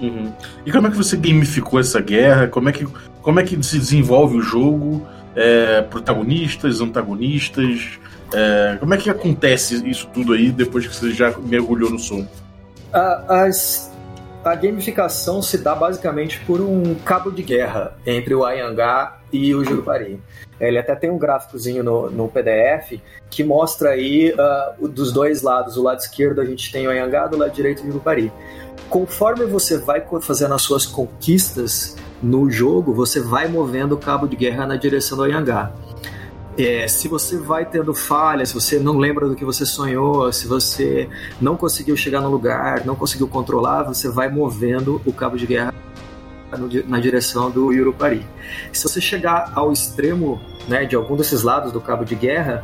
Uhum. 0.00 0.30
E 0.66 0.70
como 0.70 0.86
é 0.86 0.90
que 0.90 0.96
você 0.96 1.16
gamificou 1.16 1.80
essa 1.80 2.00
guerra? 2.00 2.46
Como 2.46 2.68
é 2.68 2.72
que, 2.72 2.86
como 3.22 3.40
é 3.40 3.42
que 3.42 3.60
se 3.64 3.78
desenvolve 3.78 4.36
o 4.36 4.42
jogo? 4.42 5.04
É, 5.34 5.80
protagonistas, 5.82 6.80
antagonistas? 6.80 7.98
É, 8.32 8.76
como 8.78 8.94
é 8.94 8.96
que 8.96 9.08
acontece 9.08 9.88
isso 9.88 10.08
tudo 10.12 10.32
aí 10.32 10.50
depois 10.50 10.86
que 10.86 10.94
você 10.94 11.12
já 11.12 11.36
mergulhou 11.38 11.90
no 11.90 11.98
som? 11.98 12.26
A, 12.92 13.44
as, 13.44 13.92
a 14.44 14.54
gamificação 14.54 15.42
se 15.42 15.58
dá 15.58 15.74
basicamente 15.74 16.40
por 16.40 16.60
um 16.60 16.94
cabo 16.96 17.30
de 17.30 17.42
guerra 17.42 17.96
entre 18.06 18.34
o 18.34 18.44
Ayangá 18.44 19.18
e 19.32 19.54
o 19.54 19.64
Jurupari. 19.64 20.20
Ele 20.60 20.78
até 20.78 20.94
tem 20.94 21.10
um 21.10 21.18
gráficozinho 21.18 21.84
no, 21.84 22.10
no 22.10 22.28
PDF 22.28 23.00
que 23.28 23.44
mostra 23.44 23.90
aí 23.90 24.32
uh, 24.80 24.88
dos 24.88 25.12
dois 25.12 25.42
lados. 25.42 25.76
O 25.76 25.82
lado 25.82 25.98
esquerdo 25.98 26.40
a 26.40 26.44
gente 26.44 26.72
tem 26.72 26.86
o 26.86 26.90
Ayangá, 26.90 27.26
do 27.26 27.36
lado 27.36 27.52
direito 27.52 27.82
o 27.82 27.86
Jurupari. 27.86 28.32
Conforme 28.88 29.44
você 29.46 29.76
vai 29.76 30.02
fazendo 30.22 30.54
as 30.54 30.62
suas 30.62 30.86
conquistas 30.86 31.96
no 32.22 32.50
jogo, 32.50 32.94
você 32.94 33.20
vai 33.20 33.48
movendo 33.48 33.94
o 33.94 33.98
cabo 33.98 34.26
de 34.26 34.36
guerra 34.36 34.66
na 34.66 34.76
direção 34.76 35.18
do 35.18 35.24
Ayangá. 35.24 35.72
É, 36.58 36.88
se 36.88 37.06
você 37.06 37.36
vai 37.36 37.66
tendo 37.66 37.92
falhas, 37.92 38.48
se 38.48 38.54
você 38.54 38.78
não 38.78 38.96
lembra 38.96 39.28
do 39.28 39.34
que 39.34 39.44
você 39.44 39.66
sonhou, 39.66 40.32
se 40.32 40.46
você 40.46 41.08
não 41.40 41.56
conseguiu 41.56 41.96
chegar 41.96 42.22
no 42.22 42.30
lugar, 42.30 42.84
não 42.86 42.96
conseguiu 42.96 43.28
controlar, 43.28 43.82
você 43.82 44.08
vai 44.08 44.28
movendo 44.30 45.00
o 45.04 45.12
cabo 45.12 45.36
de 45.36 45.46
guerra 45.46 45.74
na 46.86 46.98
direção 46.98 47.50
do 47.50 47.72
Yurupari. 47.72 48.24
Se 48.72 48.88
você 48.88 49.00
chegar 49.00 49.52
ao 49.54 49.70
extremo 49.70 50.40
né, 50.66 50.84
de 50.84 50.96
algum 50.96 51.16
desses 51.16 51.42
lados 51.42 51.72
do 51.72 51.80
cabo 51.80 52.04
de 52.04 52.14
guerra, 52.14 52.62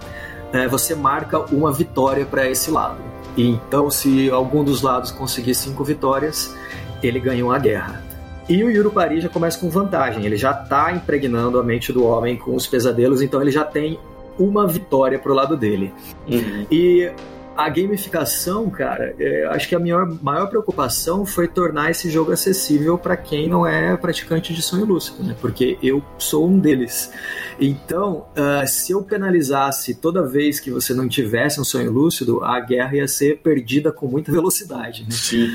é, 0.53 0.67
você 0.67 0.95
marca 0.95 1.41
uma 1.55 1.73
vitória 1.73 2.25
para 2.25 2.49
esse 2.49 2.71
lado. 2.71 2.99
E 3.37 3.49
então, 3.49 3.91
se 3.91 4.31
algum 4.31 4.63
dos 4.63 4.83
lados 4.83 5.11
conseguir 5.11 5.55
cinco 5.55 5.83
vitórias, 5.85 6.55
ele 7.03 7.19
ganhou 7.19 7.53
a 7.53 7.59
guerra. 7.59 8.12
E 8.53 8.63
o 8.63 8.71
Yurupari 8.71 9.19
já 9.19 9.31
começa 9.31 9.59
com 9.59 9.71
vantagem, 9.71 10.27
ele 10.27 10.37
já 10.37 10.51
está 10.51 10.93
impregnando 10.93 11.59
a 11.59 11.63
mente 11.63 11.91
do 11.91 12.05
homem 12.05 12.37
com 12.37 12.55
os 12.55 12.67
pesadelos, 12.67 13.23
então 13.23 13.41
ele 13.41 13.51
já 13.51 13.65
tem 13.65 13.99
uma 14.39 14.67
vitória 14.67 15.19
pro 15.19 15.33
lado 15.33 15.57
dele. 15.57 15.91
Uhum. 16.29 16.67
E 16.71 17.11
a 17.57 17.71
gamificação, 17.71 18.69
cara, 18.69 19.15
é, 19.19 19.47
acho 19.47 19.67
que 19.67 19.75
a 19.75 19.79
minha 19.79 20.05
maior 20.21 20.49
preocupação 20.49 21.25
foi 21.25 21.49
tornar 21.49 21.93
esse 21.93 22.11
jogo 22.11 22.31
acessível 22.31 22.99
para 22.99 23.17
quem 23.17 23.49
não 23.49 23.67
é 23.67 23.97
praticante 23.97 24.53
de 24.53 24.61
sonho 24.61 24.85
lúcido, 24.85 25.25
né? 25.25 25.35
Porque 25.41 25.79
eu 25.83 26.05
sou 26.19 26.47
um 26.47 26.59
deles. 26.59 27.11
Então, 27.59 28.27
uh, 28.37 28.69
se 28.69 28.93
eu 28.93 29.03
penalizasse 29.03 29.95
toda 29.95 30.27
vez 30.27 30.61
que 30.61 30.71
você 30.71 30.93
não 30.93 31.09
tivesse 31.09 31.59
um 31.59 31.65
sonho 31.65 31.91
lúcido, 31.91 32.45
a 32.45 32.61
guerra 32.61 32.97
ia 32.97 33.09
ser 33.09 33.39
perdida 33.39 33.91
com 33.91 34.07
muita 34.07 34.31
velocidade. 34.31 35.05
Né? 35.05 35.11
Sim. 35.11 35.49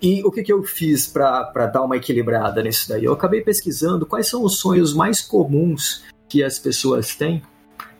E 0.00 0.22
o 0.24 0.30
que, 0.30 0.42
que 0.42 0.52
eu 0.52 0.62
fiz 0.62 1.06
para 1.06 1.66
dar 1.66 1.82
uma 1.82 1.96
equilibrada 1.96 2.62
nisso 2.62 2.88
daí? 2.88 3.04
Eu 3.04 3.12
acabei 3.12 3.40
pesquisando 3.40 4.04
quais 4.04 4.28
são 4.28 4.44
os 4.44 4.58
sonhos 4.58 4.94
mais 4.94 5.20
comuns 5.20 6.04
que 6.28 6.42
as 6.42 6.58
pessoas 6.58 7.14
têm, 7.14 7.42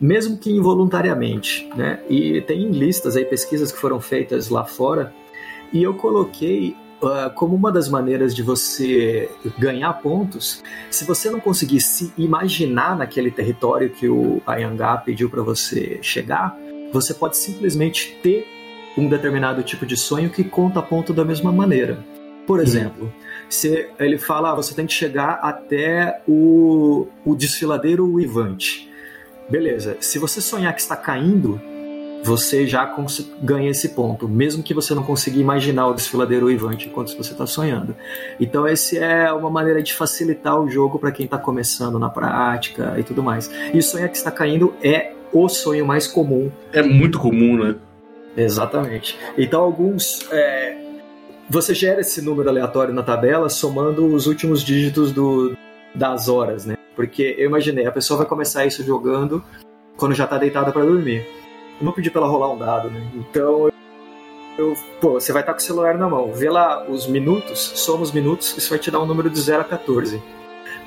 mesmo 0.01 0.37
que 0.37 0.51
involuntariamente, 0.51 1.69
né? 1.75 2.03
E 2.09 2.41
tem 2.43 2.71
listas 2.71 3.17
aí, 3.17 3.25
pesquisas 3.25 3.73
que 3.73 3.79
foram 3.79 4.01
feitas 4.01 4.49
lá 4.49 4.65
fora, 4.65 5.13
e 5.73 5.83
eu 5.83 5.95
coloquei 5.95 6.77
uh, 7.03 7.33
como 7.35 7.55
uma 7.55 7.73
das 7.73 7.89
maneiras 7.89 8.35
de 8.35 8.43
você 8.43 9.31
ganhar 9.59 9.93
pontos, 9.95 10.63
se 10.91 11.05
você 11.05 11.31
não 11.31 11.41
conseguir 11.41 11.81
se 11.81 12.13
imaginar 12.19 12.97
naquele 12.97 13.31
território 13.31 13.91
que 13.91 14.09
o 14.09 14.43
Ayangá 14.47 14.99
pediu 14.99 15.31
para 15.31 15.43
você 15.43 15.99
chegar, 16.03 16.57
você 16.93 17.15
pode 17.15 17.37
simplesmente 17.37 18.19
ter 18.23 18.56
um 18.97 19.09
determinado 19.09 19.63
tipo 19.63 19.85
de 19.85 19.97
sonho 19.97 20.31
que 20.31 20.43
conta 20.43 20.81
ponto 20.83 21.13
da 21.13 21.25
mesma 21.25 21.53
maneira. 21.53 21.99
Por 22.47 22.61
exemplo, 22.61 23.13
se 23.49 23.89
ele 23.99 24.19
fala, 24.19 24.53
ah, 24.53 24.55
você 24.55 24.75
tem 24.75 24.87
que 24.87 24.93
chegar 24.93 25.41
até 25.43 26.21
o, 26.29 27.09
o 27.25 27.35
desfiladeiro 27.35 28.07
uivante. 28.07 28.89
Beleza, 29.51 29.97
se 30.01 30.19
você 30.19 30.41
sonhar 30.41 30.73
que 30.73 30.81
está 30.81 30.97
caindo, 30.97 31.61
você 32.23 32.67
já 32.67 32.85
ganha 33.43 33.71
esse 33.71 33.91
ponto, 33.91 34.29
mesmo 34.29 34.63
que 34.63 34.75
você 34.75 34.95
não 34.95 35.03
consiga 35.03 35.39
imaginar 35.39 35.89
o 35.89 35.95
desfiladeiro 35.95 36.47
uivante 36.47 36.89
enquanto 36.89 37.17
você 37.17 37.33
está 37.33 37.47
sonhando. 37.47 37.95
Então, 38.41 38.67
esse 38.67 38.99
é 38.99 39.33
uma 39.33 39.51
maneira 39.51 39.83
de 39.83 39.95
facilitar 39.95 40.61
o 40.61 40.69
jogo 40.69 40.99
para 40.99 41.13
quem 41.13 41.25
está 41.25 41.39
começando 41.39 41.99
na 41.99 42.09
prática 42.09 42.95
e 42.99 43.03
tudo 43.03 43.23
mais. 43.23 43.51
E 43.73 43.81
sonhar 43.83 44.09
que 44.09 44.17
está 44.17 44.31
caindo 44.31 44.75
é 44.83 45.13
o 45.33 45.49
sonho 45.49 45.87
mais 45.87 46.07
comum. 46.07 46.51
É 46.73 46.83
muito 46.83 47.19
comum, 47.19 47.57
né? 47.63 47.77
Exatamente. 48.37 49.19
Então, 49.37 49.63
alguns. 49.63 50.27
É, 50.31 50.77
você 51.49 51.75
gera 51.75 52.01
esse 52.01 52.21
número 52.21 52.49
aleatório 52.49 52.93
na 52.93 53.03
tabela 53.03 53.49
somando 53.49 54.07
os 54.07 54.27
últimos 54.27 54.63
dígitos 54.63 55.13
do, 55.13 55.57
das 55.95 56.29
horas, 56.29 56.67
né? 56.67 56.77
Porque 56.95 57.35
eu 57.39 57.47
imaginei, 57.47 57.87
a 57.87 57.93
pessoa 57.93 58.19
vai 58.19 58.27
começar 58.27 58.67
isso 58.67 58.83
jogando 58.83 59.45
quando 59.97 60.15
já 60.15 60.27
tá 60.27 60.39
deitada 60.39 60.73
para 60.73 60.85
dormir. 60.85 61.27
Eu 61.79 61.85
não 61.85 61.93
pedi 61.93 62.11
pra 62.11 62.21
ela 62.21 62.31
rolar 62.31 62.53
um 62.53 62.59
dado, 62.59 62.91
né? 62.91 63.01
Então, 63.15 63.71
eu, 64.59 64.75
pô, 65.01 65.13
você 65.13 65.33
vai 65.33 65.43
estar 65.43 65.53
tá 65.53 65.59
com 65.59 65.63
o 65.63 65.67
celular 65.67 65.97
na 65.97 66.09
mão, 66.09 66.33
vê 66.33 66.51
lá 66.51 66.85
os 66.89 67.07
minutos, 67.07 67.73
soma 67.77 68.03
os 68.03 68.11
minutos, 68.11 68.57
isso 68.57 68.71
vai 68.71 68.79
te 68.79 68.91
dar 68.91 69.01
um 69.01 69.07
número 69.07 69.29
de 69.29 69.39
0 69.39 69.61
a 69.61 69.65
14 69.65 70.21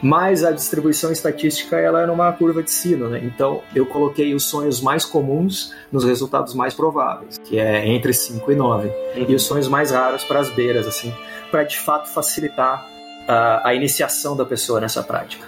mas 0.01 0.43
a 0.43 0.51
distribuição 0.51 1.11
estatística 1.11 1.77
ela 1.77 2.01
é 2.01 2.05
numa 2.05 2.31
curva 2.31 2.63
de 2.63 2.71
sino, 2.71 3.09
né? 3.09 3.21
Então 3.23 3.61
eu 3.75 3.85
coloquei 3.85 4.33
os 4.33 4.45
sonhos 4.45 4.79
mais 4.81 5.05
comuns 5.05 5.73
nos 5.91 6.05
resultados 6.05 6.53
mais 6.53 6.73
prováveis, 6.73 7.37
que 7.37 7.59
é 7.59 7.87
entre 7.87 8.13
5 8.13 8.51
e 8.51 8.55
9, 8.55 8.87
uhum. 8.87 9.25
e 9.27 9.35
os 9.35 9.43
sonhos 9.43 9.67
mais 9.67 9.91
raros 9.91 10.23
para 10.23 10.39
as 10.39 10.49
beiras, 10.49 10.87
assim, 10.87 11.13
para 11.51 11.63
de 11.63 11.77
fato 11.77 12.09
facilitar 12.09 12.87
a, 13.27 13.69
a 13.69 13.75
iniciação 13.75 14.35
da 14.35 14.45
pessoa 14.45 14.79
nessa 14.79 15.03
prática. 15.03 15.47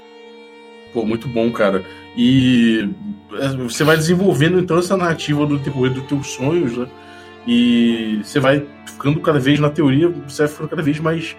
Pô, 0.94 1.06
muito 1.06 1.28
bom, 1.28 1.52
cara. 1.52 1.86
E 2.18 2.90
é, 3.34 3.48
você 3.50 3.84
vai 3.84 3.96
desenvolvendo 3.96 4.60
então 4.60 4.78
essa 4.78 4.98
narrativa 4.98 5.46
do 5.46 5.58
decorrer 5.58 5.94
dos 5.94 6.04
teus 6.04 6.28
sonhos, 6.28 6.78
né? 6.78 6.88
E 7.48 8.20
você 8.24 8.40
vai 8.40 8.66
ficando 8.86 9.20
cada 9.22 9.40
vez 9.40 9.60
na 9.60 9.70
teoria, 9.70 10.10
você 10.10 10.44
vai 10.44 10.52
ficando 10.52 10.70
cada 10.70 10.82
vez 10.82 11.00
mais 11.00 11.36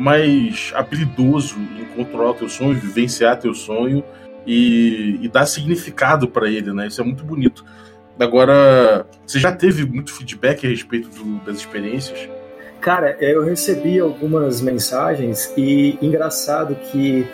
mais 0.00 0.72
habilidoso 0.74 1.58
em 1.78 1.84
controlar 1.94 2.32
teu 2.32 2.48
sonho, 2.48 2.72
vivenciar 2.72 3.38
teu 3.38 3.52
sonho 3.52 4.02
e, 4.46 5.18
e 5.20 5.28
dar 5.28 5.44
significado 5.44 6.26
para 6.26 6.48
ele, 6.48 6.72
né? 6.72 6.86
Isso 6.86 7.02
é 7.02 7.04
muito 7.04 7.22
bonito. 7.22 7.62
Agora, 8.18 9.06
você 9.26 9.38
já 9.38 9.52
teve 9.52 9.84
muito 9.84 10.14
feedback 10.14 10.66
a 10.66 10.70
respeito 10.70 11.10
do, 11.10 11.44
das 11.44 11.58
experiências? 11.58 12.30
Cara, 12.80 13.14
eu 13.20 13.44
recebi 13.44 14.00
algumas 14.00 14.62
mensagens 14.62 15.52
e 15.54 15.98
engraçado 16.00 16.74
que 16.90 17.26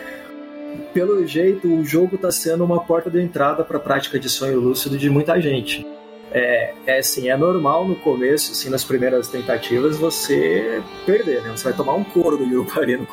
pelo 0.92 1.24
jeito 1.24 1.72
o 1.72 1.84
jogo 1.84 2.16
está 2.16 2.32
sendo 2.32 2.64
uma 2.64 2.80
porta 2.80 3.08
de 3.08 3.22
entrada 3.22 3.62
para 3.62 3.76
a 3.76 3.80
prática 3.80 4.18
de 4.18 4.28
sonho 4.28 4.58
lúcido 4.58 4.98
de 4.98 5.08
muita 5.08 5.40
gente 5.40 5.86
é, 6.32 6.74
é 6.86 6.98
assim, 6.98 7.28
é 7.28 7.36
normal 7.36 7.86
no 7.86 7.96
começo, 7.96 8.52
assim, 8.52 8.68
nas 8.68 8.84
primeiras 8.84 9.28
tentativas, 9.28 9.96
você 9.96 10.82
perder, 11.04 11.42
né? 11.42 11.52
Você 11.54 11.64
vai 11.64 11.72
tomar 11.72 11.94
um 11.94 12.04
couro 12.04 12.36
do 12.36 12.44
Yurupari 12.44 12.96
no 12.96 13.06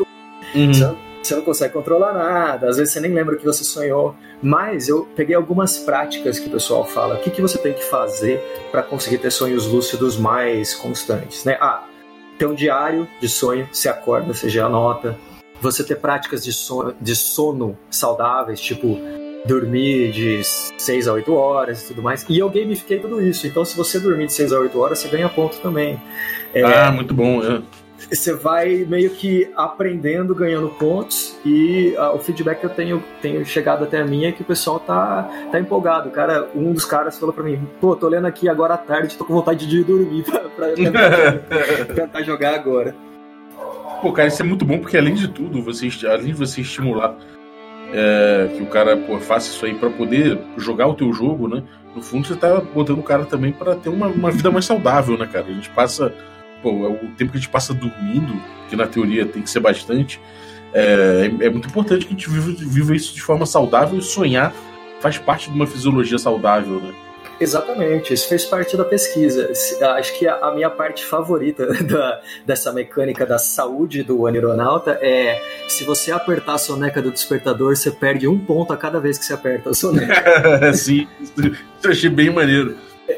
uhum. 0.55 0.74
você, 0.74 0.96
você 1.22 1.36
não 1.36 1.43
consegue 1.43 1.74
controlar 1.74 2.13
nada, 2.13 2.67
às 2.67 2.77
vezes 2.77 2.93
você 2.93 3.00
nem 3.00 3.13
lembra 3.13 3.36
o 3.36 3.38
que 3.38 3.46
você 3.46 3.63
sonhou. 3.63 4.15
Mas 4.41 4.89
eu 4.89 5.08
peguei 5.15 5.36
algumas 5.36 5.77
práticas 5.77 6.38
que 6.38 6.48
o 6.48 6.51
pessoal 6.51 6.86
fala. 6.86 7.15
O 7.15 7.20
que, 7.20 7.29
que 7.29 7.41
você 7.41 7.58
tem 7.58 7.74
que 7.74 7.84
fazer 7.84 8.41
para 8.72 8.84
conseguir 8.84 9.20
ter 9.20 9.32
sonhos 9.32 9.65
lúcidos 9.65 10.17
mais 10.17 10.74
constantes, 10.74 11.46
né? 11.46 11.58
Ah, 11.62 11.86
ter 12.38 12.46
um 12.46 12.53
diário 12.53 13.08
de 13.22 13.29
sonho, 13.29 13.70
você 13.72 13.88
acorda, 13.88 14.34
você 14.34 14.50
já 14.50 14.65
anota. 14.65 15.17
Você 15.62 15.82
ter 15.82 15.96
práticas 15.96 16.43
de 16.43 16.51
sono, 16.51 16.93
de 17.00 17.15
sono 17.15 17.77
saudáveis, 17.89 18.60
tipo 18.60 19.00
dormir 19.45 20.12
de 20.12 20.41
6 20.43 21.07
a 21.07 21.13
8 21.13 21.33
horas 21.33 21.83
e 21.83 21.88
tudo 21.88 22.01
mais. 22.01 22.25
E 22.29 22.39
eu 22.39 22.50
gamifiquei 22.50 23.00
tudo 23.00 23.21
isso. 23.21 23.45
Então, 23.45 23.65
se 23.65 23.75
você 23.75 24.00
dormir 24.00 24.27
de 24.27 24.33
6 24.33 24.53
a 24.53 24.59
8 24.59 24.79
horas, 24.79 25.00
você 25.00 25.07
ganha 25.09 25.29
ponto 25.29 25.57
também. 25.59 26.01
É, 26.53 26.63
ah, 26.63 26.91
muito 26.91 27.13
bom. 27.13 27.43
É. 27.43 27.62
você 28.09 28.33
vai 28.33 28.85
meio 28.88 29.09
que 29.12 29.50
aprendendo, 29.55 30.33
ganhando 30.33 30.69
pontos, 30.69 31.38
e 31.45 31.93
uh, 31.97 32.15
o 32.15 32.19
feedback 32.19 32.59
que 32.59 32.65
eu 32.65 32.69
tenho, 32.69 33.03
tenho 33.21 33.45
chegado 33.45 33.83
até 33.83 34.01
a 34.01 34.05
mim 34.05 34.25
é 34.25 34.31
que 34.31 34.41
o 34.41 34.45
pessoal 34.45 34.79
tá, 34.79 35.29
tá 35.51 35.59
empolgado. 35.59 36.09
Cara, 36.12 36.50
um 36.55 36.73
dos 36.73 36.85
caras 36.85 37.17
falou 37.17 37.33
pra 37.33 37.43
mim, 37.43 37.59
pô, 37.81 37.95
tô 37.95 38.07
lendo 38.07 38.27
aqui 38.27 38.47
agora 38.47 38.75
à 38.75 38.77
tarde, 38.77 39.17
tô 39.17 39.25
com 39.25 39.33
vontade 39.33 39.67
de 39.67 39.83
dormir 39.83 40.23
pra, 40.29 40.39
pra 40.39 40.67
tentar, 40.71 41.39
tentar 41.95 42.23
jogar 42.23 42.55
agora. 42.55 42.95
Pô, 44.01 44.12
cara, 44.12 44.27
isso 44.27 44.41
é 44.41 44.45
muito 44.45 44.65
bom 44.65 44.79
porque 44.79 44.97
além 44.97 45.13
de 45.13 45.29
tudo, 45.29 45.62
você, 45.62 45.89
além 46.05 46.27
de 46.27 46.33
você 46.33 46.59
estimular 46.59 47.15
é, 47.93 48.50
que 48.57 48.63
o 48.63 48.65
cara 48.65 48.97
pô, 48.97 49.19
faça 49.19 49.50
isso 49.50 49.65
aí 49.65 49.75
para 49.75 49.89
poder 49.89 50.39
jogar 50.57 50.88
o 50.88 50.95
teu 50.95 51.13
jogo, 51.13 51.47
né? 51.47 51.63
No 51.95 52.01
fundo 52.01 52.27
você 52.27 52.35
tá 52.35 52.59
botando 52.59 52.97
o 52.97 53.03
cara 53.03 53.23
também 53.23 53.51
para 53.51 53.75
ter 53.75 53.89
uma, 53.89 54.07
uma 54.07 54.31
vida 54.31 54.50
mais 54.50 54.65
saudável, 54.65 55.17
né, 55.17 55.27
cara? 55.31 55.45
A 55.45 55.53
gente 55.53 55.69
passa 55.69 56.13
pô, 56.62 56.88
é 56.88 56.89
o 56.89 57.12
tempo 57.15 57.31
que 57.31 57.38
a 57.38 57.41
gente 57.41 57.50
passa 57.50 57.73
dormindo, 57.73 58.33
que 58.69 58.75
na 58.75 58.88
teoria 58.88 59.25
tem 59.25 59.43
que 59.43 59.50
ser 59.50 59.59
bastante, 59.59 60.19
é, 60.73 61.29
é 61.41 61.50
muito 61.50 61.67
importante 61.67 62.05
que 62.05 62.13
a 62.13 62.17
gente 62.17 62.29
viva, 62.29 62.51
viva 62.57 62.95
isso 62.95 63.13
de 63.13 63.21
forma 63.21 63.45
saudável 63.45 64.00
e 64.00 64.01
sonhar 64.01 64.51
faz 65.00 65.17
parte 65.17 65.50
de 65.50 65.55
uma 65.55 65.67
fisiologia 65.67 66.17
saudável, 66.17 66.79
né? 66.79 66.93
Exatamente, 67.43 68.13
isso 68.13 68.27
fez 68.29 68.45
parte 68.45 68.77
da 68.77 68.85
pesquisa. 68.85 69.51
Acho 69.97 70.17
que 70.17 70.25
a 70.25 70.51
minha 70.53 70.69
parte 70.69 71.05
favorita 71.05 71.67
da, 71.83 72.21
dessa 72.45 72.71
mecânica 72.71 73.25
da 73.25 73.38
saúde 73.38 74.01
do 74.01 74.25
anironauta 74.25 74.97
é 75.01 75.41
se 75.67 75.83
você 75.83 76.12
apertar 76.12 76.53
a 76.53 76.57
soneca 76.57 77.01
do 77.01 77.12
despertador, 77.12 77.75
você 77.75 77.91
perde 77.91 78.27
um 78.27 78.39
ponto 78.39 78.71
a 78.71 78.77
cada 78.77 79.00
vez 79.00 79.17
que 79.17 79.25
você 79.25 79.33
aperta 79.33 79.71
a 79.71 79.73
soneca. 79.73 80.71
Sim, 80.73 81.05
isso 81.21 81.33
eu 81.83 81.91
achei 81.91 82.09
bem 82.09 82.29
maneiro. 82.29 82.77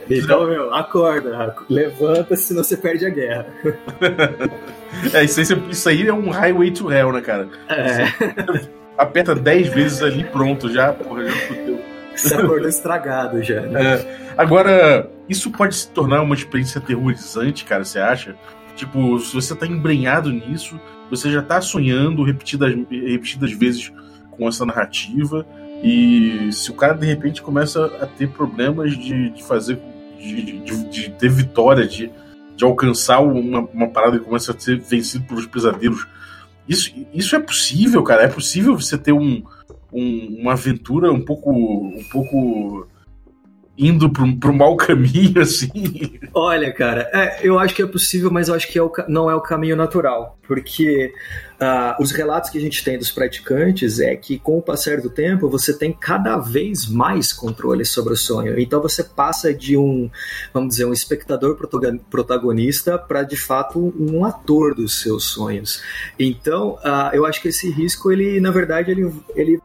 Então, 0.09 0.47
meu, 0.47 0.73
acorda, 0.73 1.55
levanta, 1.69 2.35
senão 2.35 2.63
você 2.63 2.75
perde 2.75 3.05
a 3.05 3.09
guerra. 3.09 3.45
é, 5.13 5.23
isso 5.23 5.39
aí, 5.39 5.69
isso 5.69 5.89
aí 5.89 6.07
é 6.07 6.13
um 6.13 6.31
highway 6.31 6.71
to 6.71 6.91
hell, 6.91 7.11
né, 7.11 7.21
cara? 7.21 7.47
É. 7.69 8.05
aperta 8.97 9.35
10 9.35 9.67
vezes 9.69 10.01
ali 10.01 10.23
pronto, 10.23 10.73
já, 10.73 10.91
porra, 10.91 11.25
já 11.25 11.35
fudeu. 11.47 11.94
Você 12.15 12.35
acordou 12.35 12.67
estragado 12.67 13.41
já. 13.43 13.61
Né? 13.61 13.95
É. 13.95 14.33
Agora, 14.37 15.09
isso 15.29 15.51
pode 15.51 15.75
se 15.75 15.89
tornar 15.89 16.21
uma 16.21 16.35
experiência 16.35 16.79
aterrorizante, 16.79 17.65
cara, 17.65 17.83
você 17.83 17.99
acha? 17.99 18.35
Tipo, 18.75 19.17
se 19.19 19.33
você 19.33 19.55
tá 19.55 19.65
embrenhado 19.65 20.31
nisso, 20.31 20.79
você 21.09 21.31
já 21.31 21.41
tá 21.41 21.61
sonhando 21.61 22.23
repetidas, 22.23 22.73
repetidas 22.89 23.51
vezes 23.53 23.91
com 24.31 24.47
essa 24.47 24.65
narrativa, 24.65 25.45
e 25.83 26.49
se 26.51 26.71
o 26.71 26.73
cara 26.73 26.93
de 26.93 27.05
repente 27.05 27.41
começa 27.41 27.85
a 28.01 28.05
ter 28.05 28.29
problemas 28.29 28.97
de, 28.97 29.29
de 29.29 29.43
fazer, 29.43 29.79
de, 30.19 30.59
de, 30.59 30.89
de, 30.89 31.09
ter 31.11 31.29
vitória, 31.29 31.87
de, 31.87 32.11
de 32.55 32.63
alcançar 32.65 33.19
uma, 33.19 33.59
uma 33.59 33.87
parada 33.89 34.17
e 34.17 34.19
começa 34.19 34.51
a 34.51 34.59
ser 34.59 34.79
vencido 34.79 35.25
pelos 35.25 35.45
pesadelos, 35.45 36.05
isso, 36.67 36.91
isso 37.13 37.35
é 37.35 37.39
possível, 37.39 38.03
cara? 38.03 38.23
É 38.23 38.27
possível 38.27 38.75
você 38.75 38.97
ter 38.97 39.13
um, 39.13 39.43
um, 39.95 40.41
uma 40.41 40.53
aventura 40.53 41.11
um 41.11 41.23
pouco, 41.23 41.51
um 41.51 42.03
pouco 42.11 42.87
indo 43.77 44.09
pro, 44.09 44.35
pro 44.37 44.53
mau 44.53 44.75
caminho, 44.75 45.39
assim? 45.41 46.19
Olha, 46.33 46.71
cara, 46.73 47.09
é, 47.13 47.39
eu 47.47 47.59
acho 47.59 47.75
que 47.75 47.81
é 47.81 47.87
possível, 47.87 48.31
mas 48.31 48.47
eu 48.47 48.55
acho 48.55 48.67
que 48.67 48.77
é 48.79 48.83
o, 48.83 48.91
não 49.07 49.29
é 49.29 49.35
o 49.35 49.41
caminho 49.41 49.75
natural. 49.75 50.37
Porque 50.47 51.11
uh, 51.55 52.01
os 52.01 52.11
relatos 52.11 52.49
que 52.49 52.57
a 52.57 52.61
gente 52.61 52.83
tem 52.83 52.97
dos 52.97 53.09
praticantes 53.09 53.99
é 53.99 54.15
que, 54.15 54.37
com 54.37 54.59
o 54.59 54.61
passar 54.61 55.01
do 55.01 55.09
tempo, 55.09 55.49
você 55.49 55.75
tem 55.75 55.91
cada 55.91 56.37
vez 56.37 56.87
mais 56.87 57.33
controle 57.33 57.83
sobre 57.83 58.13
o 58.13 58.17
sonho. 58.17 58.59
Então 58.59 58.81
você 58.81 59.03
passa 59.03 59.53
de 59.53 59.75
um, 59.75 60.09
vamos 60.53 60.69
dizer, 60.69 60.85
um 60.85 60.93
espectador 60.93 61.57
protagonista 62.09 62.97
para, 62.97 63.23
de 63.23 63.35
fato, 63.35 63.93
um 63.99 64.23
ator 64.23 64.75
dos 64.75 65.01
seus 65.01 65.25
sonhos. 65.25 65.81
Então, 66.19 66.75
uh, 66.75 67.09
eu 67.11 67.25
acho 67.25 67.41
que 67.41 67.47
esse 67.47 67.69
risco, 67.71 68.11
ele, 68.11 68.39
na 68.39 68.51
verdade, 68.51 68.91
ele, 68.91 69.11
ele 69.35 69.59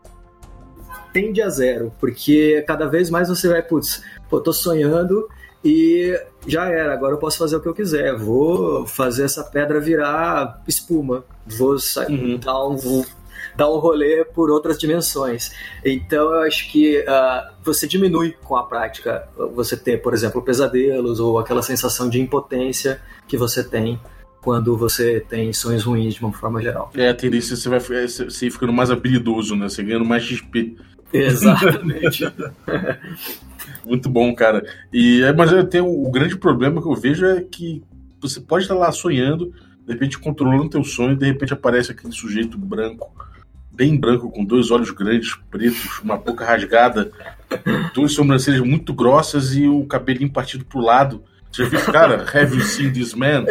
tende 1.13 1.43
a 1.43 1.49
zero, 1.49 1.93
porque 1.99 2.65
cada 2.67 2.87
vez 2.87 3.11
mais 3.11 3.29
você 3.29 3.49
vai, 3.49 3.63
putz, 3.63 4.03
pô, 4.29 4.41
tô 4.41 4.53
sonhando 4.53 5.29
e 5.65 6.19
já 6.47 6.67
era, 6.69 6.93
agora 6.93 7.15
eu 7.15 7.19
posso 7.19 7.39
fazer 7.39 7.57
o 7.57 7.61
que 7.61 7.69
eu 7.69 7.75
quiser, 7.75 8.17
vou 8.17 8.87
fazer 8.87 9.25
essa 9.25 9.45
pedra 9.45 9.81
virar 9.81 10.63
espuma, 10.67 11.25
vou 11.47 11.77
uhum. 12.09 12.39
dar, 12.39 12.67
um, 12.67 12.77
vou 12.77 13.07
dar 13.57 13.71
um 13.71 13.79
rolê 13.79 14.25
por 14.25 14.51
outras 14.51 14.79
dimensões. 14.79 15.53
Então 15.85 16.35
eu 16.35 16.41
acho 16.41 16.71
que 16.71 17.01
uh, 17.01 17.53
você 17.63 17.87
diminui 17.87 18.33
com 18.43 18.57
a 18.57 18.63
prática, 18.63 19.29
você 19.55 19.77
ter, 19.77 20.01
por 20.01 20.15
exemplo, 20.15 20.41
pesadelos 20.41 21.21
ou 21.21 21.39
aquela 21.39 21.63
sensação 21.63 22.09
de 22.09 22.21
impotência 22.21 23.01
que 23.29 23.37
você 23.37 23.63
tem 23.63 24.01
quando 24.41 24.77
você 24.77 25.21
tem 25.21 25.53
sonhos 25.53 25.85
ruins 25.85 26.15
de 26.15 26.21
uma 26.21 26.33
forma 26.33 26.63
geral. 26.63 26.91
É, 26.95 27.11
a 27.11 27.15
tendência 27.15 27.55
você 27.55 27.69
vai 27.69 27.81
você 27.81 28.51
ficando 28.51 28.73
mais 28.73 28.91
habilidoso, 28.91 29.55
né? 29.55 29.69
Você 29.69 29.83
ganhando 29.83 30.05
mais 30.05 30.23
XP. 30.23 30.77
Exatamente. 31.13 32.25
Muito 33.85 34.09
bom, 34.09 34.35
cara. 34.35 34.65
E, 34.93 35.23
é, 35.23 35.33
mas 35.33 35.51
eu 35.51 35.65
tenho, 35.65 35.87
o 35.87 36.11
grande 36.11 36.37
problema 36.37 36.81
que 36.81 36.89
eu 36.89 36.95
vejo 36.95 37.27
é 37.27 37.41
que 37.41 37.83
você 38.21 38.41
pode 38.41 38.65
estar 38.65 38.75
lá 38.75 38.93
sonhando, 38.93 39.53
de 39.87 39.93
repente 39.93 40.19
controlando 40.19 40.69
teu 40.69 40.85
sonho, 40.85 41.13
e 41.13 41.17
de 41.17 41.27
repente 41.27 41.53
aparece 41.53 41.93
aquele 41.93 42.13
sujeito 42.13 42.59
branco, 42.59 43.13
bem 43.73 43.97
branco, 43.97 44.31
com 44.31 44.45
dois 44.45 44.71
olhos 44.71 44.91
grandes, 44.91 45.35
pretos, 45.51 46.01
uma 46.01 46.17
boca 46.17 46.45
rasgada, 46.45 47.11
duas 47.95 48.13
sobrancelhas 48.13 48.61
muito 48.61 48.93
grossas 48.93 49.55
e 49.57 49.67
o 49.67 49.85
cabelinho 49.87 50.31
partido 50.31 50.65
pro 50.65 50.81
lado. 50.81 51.25
Você 51.51 51.65
viu, 51.65 51.81
cara, 51.81 52.25
have 52.33 52.55
you 52.55 52.63
seen 52.63 52.93
this 52.93 53.13
man? 53.13 53.45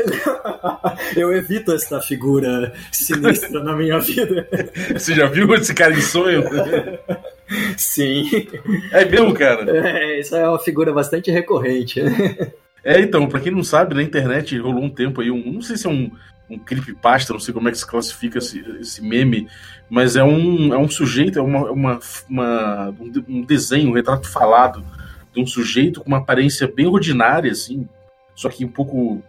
Eu 1.17 1.33
evito 1.33 1.73
essa 1.73 1.99
figura 1.99 2.73
sinistra 2.93 3.61
na 3.61 3.75
minha 3.75 3.99
vida. 3.99 4.47
Você 4.93 5.15
já 5.15 5.25
viu 5.25 5.53
esse 5.53 5.73
cara 5.73 5.93
em 5.93 6.01
sonho? 6.01 6.43
Sim. 7.77 8.47
É 8.91 9.05
mesmo, 9.05 9.33
cara? 9.33 9.69
É, 9.69 10.19
isso 10.19 10.35
é 10.35 10.47
uma 10.47 10.59
figura 10.59 10.93
bastante 10.93 11.31
recorrente. 11.31 12.01
É, 12.83 12.99
então, 13.01 13.27
pra 13.27 13.39
quem 13.39 13.51
não 13.51 13.63
sabe, 13.63 13.93
na 13.93 14.01
internet 14.03 14.57
rolou 14.57 14.83
um 14.83 14.89
tempo 14.89 15.21
aí, 15.21 15.29
um, 15.29 15.51
não 15.51 15.61
sei 15.61 15.75
se 15.75 15.85
é 15.85 15.89
um, 15.89 16.09
um 16.49 16.57
creepypasta, 16.57 17.33
não 17.33 17.39
sei 17.39 17.53
como 17.53 17.67
é 17.67 17.71
que 17.71 17.77
se 17.77 17.85
classifica 17.85 18.37
esse, 18.37 18.59
esse 18.79 19.01
meme, 19.03 19.47
mas 19.89 20.15
é 20.15 20.23
um, 20.23 20.73
é 20.73 20.77
um 20.77 20.89
sujeito, 20.89 21.37
é 21.37 21.41
uma, 21.41 21.69
uma, 21.71 21.99
uma, 22.29 22.95
um 23.27 23.41
desenho, 23.41 23.89
um 23.89 23.93
retrato 23.93 24.29
falado 24.29 24.85
de 25.33 25.41
um 25.41 25.45
sujeito 25.45 26.01
com 26.01 26.07
uma 26.07 26.19
aparência 26.19 26.71
bem 26.73 26.87
ordinária, 26.87 27.51
assim, 27.51 27.87
só 28.33 28.49
que 28.49 28.63
um 28.63 28.71
pouco 28.71 29.21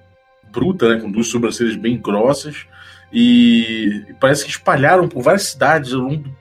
bruta, 0.52 0.94
né, 0.94 1.00
com 1.00 1.10
duas 1.10 1.26
sobrancelhas 1.26 1.76
bem 1.76 1.98
grossas, 1.98 2.66
e 3.12 4.04
parece 4.20 4.44
que 4.44 4.50
espalharam 4.50 5.08
por 5.08 5.22
várias 5.22 5.42
cidades 5.48 5.92
ao 5.92 6.00
longo 6.00 6.22
do 6.22 6.34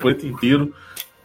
planeta 0.00 0.26
inteiro 0.26 0.74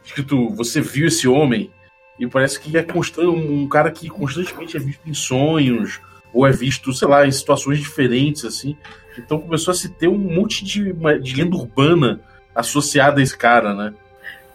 escrito 0.04 0.50
Você 0.56 0.82
viu 0.82 1.08
esse 1.08 1.28
homem? 1.28 1.72
E 2.20 2.28
parece 2.28 2.60
que 2.60 2.78
é 2.78 2.86
um 3.28 3.68
cara 3.68 3.90
que 3.92 4.08
constantemente 4.10 4.78
é 4.78 4.80
visto 4.80 5.02
em 5.08 5.14
sonhos, 5.14 6.00
ou 6.34 6.46
é 6.46 6.52
visto, 6.52 6.94
sei 6.94 7.08
lá, 7.08 7.26
em 7.26 7.32
situações 7.32 7.80
diferentes, 7.80 8.46
assim. 8.46 8.78
Então 9.18 9.40
começou 9.40 9.72
a 9.72 9.76
se 9.76 9.90
ter 9.90 10.08
um 10.08 10.18
monte 10.18 10.64
de, 10.64 10.94
de 11.20 11.36
lenda 11.36 11.56
urbana 11.56 12.22
associada 12.54 13.20
a 13.20 13.24
esse 13.24 13.36
cara, 13.36 13.74
né? 13.74 13.94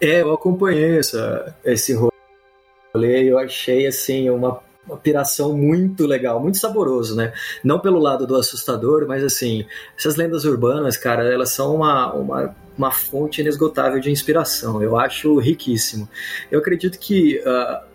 É, 0.00 0.22
eu 0.22 0.32
acompanhei 0.32 0.98
essa, 0.98 1.56
esse 1.64 1.94
rolê 1.94 3.24
e 3.24 3.28
eu 3.28 3.38
achei, 3.38 3.86
assim, 3.86 4.30
uma 4.30 4.60
uma 4.86 4.96
piração 4.96 5.52
muito 5.52 6.06
legal, 6.06 6.40
muito 6.40 6.58
saboroso, 6.58 7.16
né? 7.16 7.32
Não 7.62 7.80
pelo 7.80 7.98
lado 7.98 8.26
do 8.26 8.36
assustador, 8.36 9.06
mas 9.06 9.24
assim, 9.24 9.66
essas 9.98 10.16
lendas 10.16 10.44
urbanas, 10.44 10.96
cara, 10.96 11.24
elas 11.24 11.50
são 11.50 11.74
uma, 11.74 12.12
uma, 12.12 12.56
uma 12.76 12.90
fonte 12.90 13.40
inesgotável 13.40 14.00
de 14.00 14.10
inspiração. 14.10 14.82
Eu 14.82 14.98
acho 14.98 15.38
riquíssimo. 15.38 16.08
Eu 16.50 16.60
acredito 16.60 16.98
que 16.98 17.40
uh, 17.40 17.86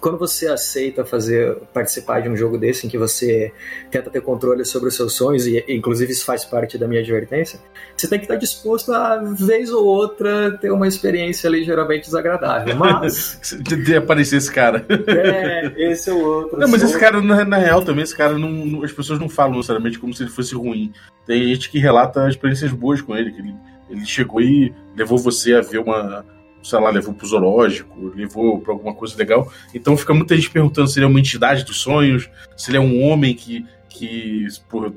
quando 0.00 0.18
você 0.18 0.48
aceita 0.48 1.04
fazer 1.04 1.56
participar 1.72 2.20
de 2.20 2.28
um 2.28 2.36
jogo 2.36 2.58
desse 2.58 2.86
em 2.86 2.90
que 2.90 2.98
você 2.98 3.52
tenta 3.90 4.10
ter 4.10 4.20
controle 4.20 4.64
sobre 4.64 4.88
os 4.88 4.96
seus 4.96 5.12
sonhos 5.12 5.46
e 5.46 5.64
inclusive 5.68 6.12
isso 6.12 6.24
faz 6.24 6.44
parte 6.44 6.76
da 6.76 6.88
minha 6.88 7.00
advertência, 7.00 7.60
você 7.96 8.08
tem 8.08 8.18
que 8.18 8.24
estar 8.24 8.36
disposto 8.36 8.92
a 8.92 9.18
vez 9.18 9.70
ou 9.70 9.84
outra 9.84 10.58
ter 10.58 10.72
uma 10.72 10.88
experiência 10.88 11.48
ligeiramente 11.48 12.06
desagradável. 12.06 12.74
Mas 12.74 13.38
de 13.62 13.96
aparecer 13.96 14.38
esse 14.38 14.52
cara. 14.52 14.84
É, 14.88 15.90
esse 15.90 16.10
é 16.10 16.12
o 16.12 16.20
outro. 16.20 16.58
Não, 16.58 16.68
mas 16.68 16.82
esse 16.82 16.98
cara 16.98 17.20
na, 17.20 17.44
na 17.44 17.58
real 17.58 17.84
também 17.84 18.02
esse 18.02 18.16
cara 18.16 18.36
não, 18.36 18.82
as 18.82 18.92
pessoas 18.92 19.20
não 19.20 19.28
falam 19.28 19.56
necessariamente 19.56 19.98
como 19.98 20.12
se 20.12 20.22
ele 20.22 20.30
fosse 20.30 20.54
ruim. 20.54 20.92
Tem 21.26 21.46
gente 21.46 21.70
que 21.70 21.78
relata 21.78 22.28
experiências 22.28 22.72
boas 22.72 23.00
com 23.00 23.16
ele, 23.16 23.32
que 23.32 23.40
ele, 23.40 23.54
ele 23.88 24.04
chegou 24.04 24.40
e 24.40 24.74
levou 24.96 25.18
você 25.18 25.54
a 25.54 25.60
ver 25.60 25.78
uma 25.78 26.24
sei 26.62 26.80
lá, 26.80 26.90
levou 26.90 27.14
pro 27.14 27.26
zoológico, 27.26 28.12
levou 28.14 28.60
pra 28.60 28.72
alguma 28.72 28.92
coisa 28.92 29.16
legal. 29.16 29.50
Então 29.72 29.96
fica 29.96 30.12
muita 30.12 30.34
gente 30.34 30.50
perguntando 30.50 30.88
se 30.88 30.98
ele 30.98 31.06
é 31.06 31.08
uma 31.08 31.20
entidade 31.20 31.64
dos 31.64 31.80
sonhos, 31.80 32.28
se 32.56 32.70
ele 32.70 32.78
é 32.78 32.80
um 32.80 33.02
homem 33.02 33.34
que, 33.34 33.64
que 33.88 34.48
porra, 34.68 34.92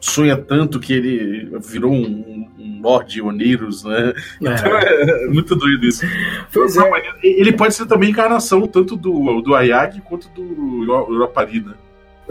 sonha 0.00 0.36
tanto 0.36 0.80
que 0.80 0.92
ele 0.92 1.50
virou 1.60 1.92
um, 1.92 2.48
um 2.58 2.80
Lorde 2.80 3.20
Oneiros, 3.20 3.84
né? 3.84 4.14
É. 4.42 4.54
Então 4.54 4.78
é 4.78 5.26
muito 5.26 5.54
doido 5.54 5.84
isso. 5.84 6.06
Pois 6.52 6.76
é. 6.76 6.90
Ele 7.22 7.52
pode 7.52 7.74
ser 7.74 7.86
também 7.86 8.10
encarnação 8.10 8.66
tanto 8.66 8.96
do, 8.96 9.42
do 9.42 9.54
Ayag 9.54 10.00
quanto 10.00 10.28
do 10.30 11.10
Uraparina. 11.10 11.76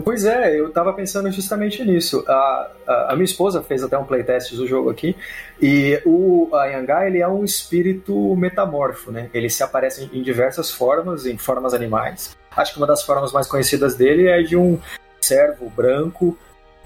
Pois 0.03 0.25
é, 0.25 0.59
eu 0.59 0.71
tava 0.71 0.91
pensando 0.91 1.31
justamente 1.31 1.83
nisso. 1.83 2.23
A, 2.27 2.71
a, 2.85 3.11
a, 3.11 3.13
minha 3.13 3.23
esposa 3.23 3.63
fez 3.63 3.81
até 3.81 3.97
um 3.97 4.03
playtest 4.03 4.53
do 4.55 4.67
jogo 4.67 4.89
aqui, 4.89 5.15
e 5.61 6.01
o 6.05 6.49
Yangai, 6.53 7.07
ele 7.07 7.19
é 7.21 7.27
um 7.27 7.45
espírito 7.45 8.35
metamorfo, 8.35 9.11
né? 9.11 9.29
Ele 9.33 9.49
se 9.49 9.63
aparece 9.63 10.09
em 10.11 10.21
diversas 10.21 10.69
formas, 10.69 11.25
em 11.25 11.37
formas 11.37 11.73
animais. 11.73 12.35
Acho 12.55 12.73
que 12.73 12.77
uma 12.77 12.87
das 12.87 13.03
formas 13.03 13.31
mais 13.31 13.47
conhecidas 13.47 13.95
dele 13.95 14.27
é 14.27 14.41
de 14.41 14.57
um 14.57 14.79
cervo 15.21 15.69
branco 15.69 16.37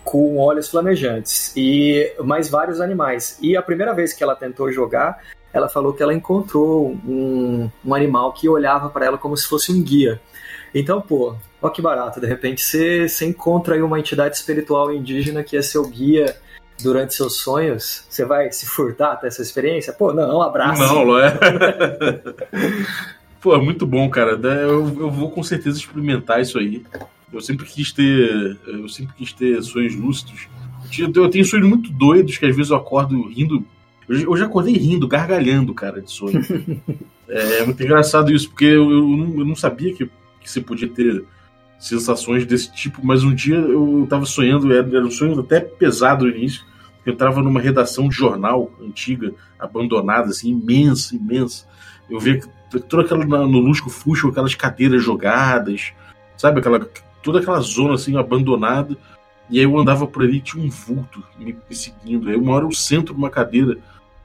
com 0.04 0.38
olhos 0.38 0.70
flamejantes 0.70 1.52
e 1.56 2.14
mais 2.24 2.50
vários 2.50 2.80
animais. 2.80 3.38
E 3.42 3.58
a 3.58 3.62
primeira 3.62 3.94
vez 3.94 4.14
que 4.14 4.24
ela 4.24 4.36
tentou 4.36 4.72
jogar, 4.72 5.20
ela 5.52 5.68
falou 5.68 5.94
que 5.94 6.02
ela 6.02 6.14
encontrou 6.14 6.92
um, 7.06 7.70
um 7.84 7.94
animal 7.94 8.34
que 8.34 8.48
olhava 8.48 8.90
para 8.90 9.06
ela 9.06 9.18
como 9.18 9.36
se 9.36 9.48
fosse 9.48 9.72
um 9.72 9.82
guia. 9.84 10.22
Então, 10.74 11.02
pô, 11.02 11.36
ó 11.62 11.70
que 11.70 11.82
barato, 11.82 12.20
de 12.20 12.28
repente 12.28 12.62
você, 12.62 13.08
você 13.08 13.26
encontra 13.26 13.76
aí 13.76 13.82
uma 13.82 14.00
entidade 14.00 14.36
espiritual 14.36 14.94
indígena 14.94 15.44
que 15.44 15.58
é 15.58 15.62
seu 15.62 15.88
guia 15.88 16.36
durante 16.82 17.14
seus 17.14 17.38
sonhos, 17.38 18.06
você 18.10 18.26
vai 18.26 18.52
se 18.52 18.66
furtar 18.66 19.14
até 19.14 19.28
essa 19.28 19.42
experiência? 19.42 19.94
Pô, 19.94 20.14
não, 20.14 20.38
um 20.38 20.42
abraço. 20.42 20.82
Não, 20.82 21.06
não 21.06 21.20
é. 21.20 21.38
Pô, 23.42 23.56
é 23.56 23.62
muito 23.62 23.86
bom, 23.86 24.10
cara. 24.10 24.32
Eu, 24.32 24.88
eu 25.00 25.12
vou 25.12 25.32
com 25.32 25.42
certeza 25.42 25.78
experimentar 25.78 26.42
isso 26.42 26.60
aí. 26.60 26.84
Eu 27.32 27.40
sempre 27.40 27.66
quis 27.66 27.92
ter. 27.92 28.58
Eu 28.68 28.90
sempre 28.90 29.16
quis 29.16 29.32
ter 29.32 29.62
sonhos 29.64 29.96
lúcidos. 29.96 30.48
Eu 30.98 31.30
tenho 31.30 31.46
sonhos 31.46 31.68
muito 31.68 31.92
doidos 31.92 32.38
que 32.38 32.46
às 32.46 32.56
vezes 32.56 32.72
eu 32.72 32.78
acordo 32.78 33.22
rindo. 33.28 33.64
Eu 34.08 34.36
já 34.36 34.46
acordei 34.46 34.74
rindo, 34.76 35.08
gargalhando, 35.08 35.74
cara, 35.74 36.02
de 36.02 36.12
sonho. 36.12 36.42
é, 37.30 37.60
é 37.60 37.66
muito 37.66 37.82
engraçado 37.82 38.32
isso, 38.32 38.50
porque 38.50 38.66
eu, 38.66 38.90
eu, 38.90 39.08
não, 39.08 39.40
eu 39.40 39.46
não 39.46 39.56
sabia 39.56 39.94
que 39.94 40.10
que 40.40 40.50
você 40.50 40.62
podia 40.62 40.88
ter 40.88 41.26
sensações 41.80 42.46
desse 42.46 42.72
tipo, 42.74 43.06
mas 43.06 43.24
um 43.24 43.34
dia 43.34 43.56
eu 43.56 44.04
estava 44.04 44.26
sonhando, 44.26 44.72
era, 44.74 45.06
um 45.06 45.12
sonho 45.12 45.40
até 45.40 45.62
pesado 45.62 46.26
no 46.26 46.32
início. 46.32 46.64
Eu 47.06 47.14
entrava 47.14 47.42
numa 47.42 47.62
redação 47.62 48.10
de 48.10 48.16
jornal 48.16 48.72
antiga, 48.82 49.34
abandonada, 49.58 50.30
assim, 50.30 50.50
imensa, 50.50 51.16
imensa. 51.16 51.66
Eu 52.10 52.20
via 52.20 52.42
toda 52.88 53.04
aquela 53.04 53.26
no 53.26 53.60
Lusco 53.60 53.90
Fuxo, 53.90 54.28
aquelas 54.28 54.54
cadeiras 54.54 55.02
jogadas, 55.02 55.94
sabe? 56.38 56.60
Aquela, 56.60 56.88
toda 57.24 57.40
aquela 57.40 57.62
zona 57.62 57.94
assim 57.94 58.18
abandonada. 58.18 58.98
E 59.50 59.58
aí 59.58 59.64
eu 59.64 59.80
andava 59.80 60.06
por 60.06 60.22
ali, 60.22 60.42
tinha 60.42 60.64
um 60.64 60.70
vulto 60.70 61.24
me, 61.38 61.54
me 61.68 61.76
seguindo. 61.76 62.30
Aí 62.30 62.36
uma 62.36 62.54
hora 62.54 62.66
eu 62.66 62.72
sento 62.72 63.14
numa 63.14 63.30
cadeira 63.30 63.78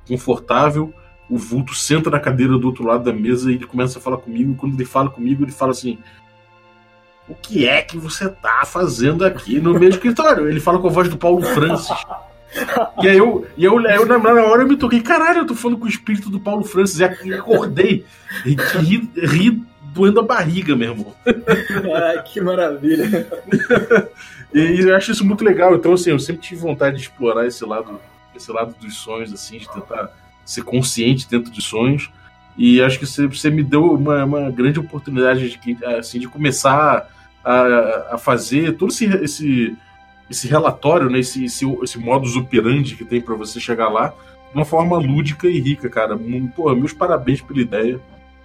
confortável 0.07 0.93
o 1.29 1.39
vulto 1.39 1.75
senta 1.75 2.11
na 2.11 2.21
cadeira 2.21 2.59
do 2.59 2.67
outro 2.67 2.85
lado 2.85 3.05
da 3.05 3.13
mesa 3.13 3.51
e 3.51 3.55
ele 3.55 3.67
começa 3.67 3.99
a 3.99 4.03
falar 4.03 4.19
comigo. 4.19 4.53
E 4.53 4.57
quando 4.57 4.75
ele 4.75 4.85
fala 4.85 5.11
comigo, 5.11 5.45
ele 5.45 5.53
fala 5.53 5.73
assim: 5.73 5.99
O 7.29 7.35
que 7.35 7.67
é 7.67 7.83
que 7.83 7.97
você 7.97 8.29
tá 8.29 8.65
fazendo 8.65 9.25
aqui 9.25 9.59
no 9.61 9.79
meu 9.79 9.89
escritório? 9.89 10.49
Ele 10.49 10.61
fala 10.61 10.79
com 10.79 10.89
a 10.89 10.91
voz 10.91 11.09
do 11.09 11.17
Paulo 11.17 11.43
Francis. 11.43 11.97
E 13.03 13.09
aí 13.09 13.19
eu, 13.19 13.47
e 13.57 13.65
eu, 13.65 13.81
eu, 13.81 14.07
na, 14.07 14.19
na 14.19 14.45
hora 14.45 14.63
eu 14.63 14.69
me 14.69 14.77
toquei, 14.77 15.01
caralho, 15.01 15.41
eu 15.41 15.47
tô 15.47 15.57
falando 15.57 15.79
com 15.79 15.87
o 15.87 15.89
espírito 15.89 16.31
do 16.31 16.39
Paulo 16.39 16.63
Francis. 16.63 17.01
E 17.01 17.35
acordei, 17.35 18.05
e 18.47 18.55
ri, 18.79 19.11
ri 19.17 19.63
doendo 19.95 20.21
a 20.21 20.23
barriga, 20.23 20.77
meu 20.77 20.91
irmão. 20.91 21.15
Ai, 21.27 22.23
que 22.23 22.41
maravilha. 22.41 23.27
e 24.55 24.81
eu 24.81 24.95
acho 24.95 25.13
isso 25.13 25.25
muito 25.25 25.45
legal. 25.45 25.75
Então, 25.75 25.95
assim, 25.95 26.11
eu 26.11 26.19
sempre 26.19 26.43
tive 26.43 26.61
vontade 26.61 26.97
de 26.97 27.03
explorar 27.03 27.47
esse 27.47 27.65
lado, 27.65 28.01
esse 28.35 28.53
lado 28.53 28.75
dos 28.81 28.95
sonhos, 28.97 29.33
assim, 29.33 29.59
de 29.59 29.73
tentar 29.73 30.13
ser 30.45 30.63
consciente 30.63 31.29
dentro 31.29 31.51
de 31.51 31.63
sonhos. 31.63 32.11
E 32.57 32.81
acho 32.81 32.99
que 32.99 33.07
você, 33.07 33.27
você 33.27 33.51
me 33.51 33.63
deu 33.63 33.95
uma, 33.95 34.25
uma 34.25 34.51
grande 34.51 34.79
oportunidade 34.79 35.59
de, 35.59 35.85
assim, 35.85 36.19
de 36.19 36.29
começar 36.29 37.09
a, 37.45 38.15
a 38.15 38.19
fazer 38.19 38.77
todo 38.77 38.91
esse, 38.91 39.07
esse, 39.07 39.77
esse 40.31 40.49
relatório, 40.49 41.11
né, 41.11 41.19
esse, 41.19 41.45
esse, 41.45 41.65
esse 41.83 41.99
modus 41.99 42.37
operandi 42.37 42.95
que 42.97 43.05
tem 43.05 43.21
para 43.21 43.35
você 43.35 43.59
chegar 43.59 43.89
lá, 43.89 44.09
de 44.09 44.55
uma 44.55 44.65
forma 44.65 44.97
lúdica 44.99 45.49
e 45.49 45.61
rica, 45.61 45.89
cara. 45.89 46.17
Pô, 46.55 46.75
meus 46.75 46.93
parabéns 46.93 47.41
pela 47.41 47.61
ideia. 47.61 48.01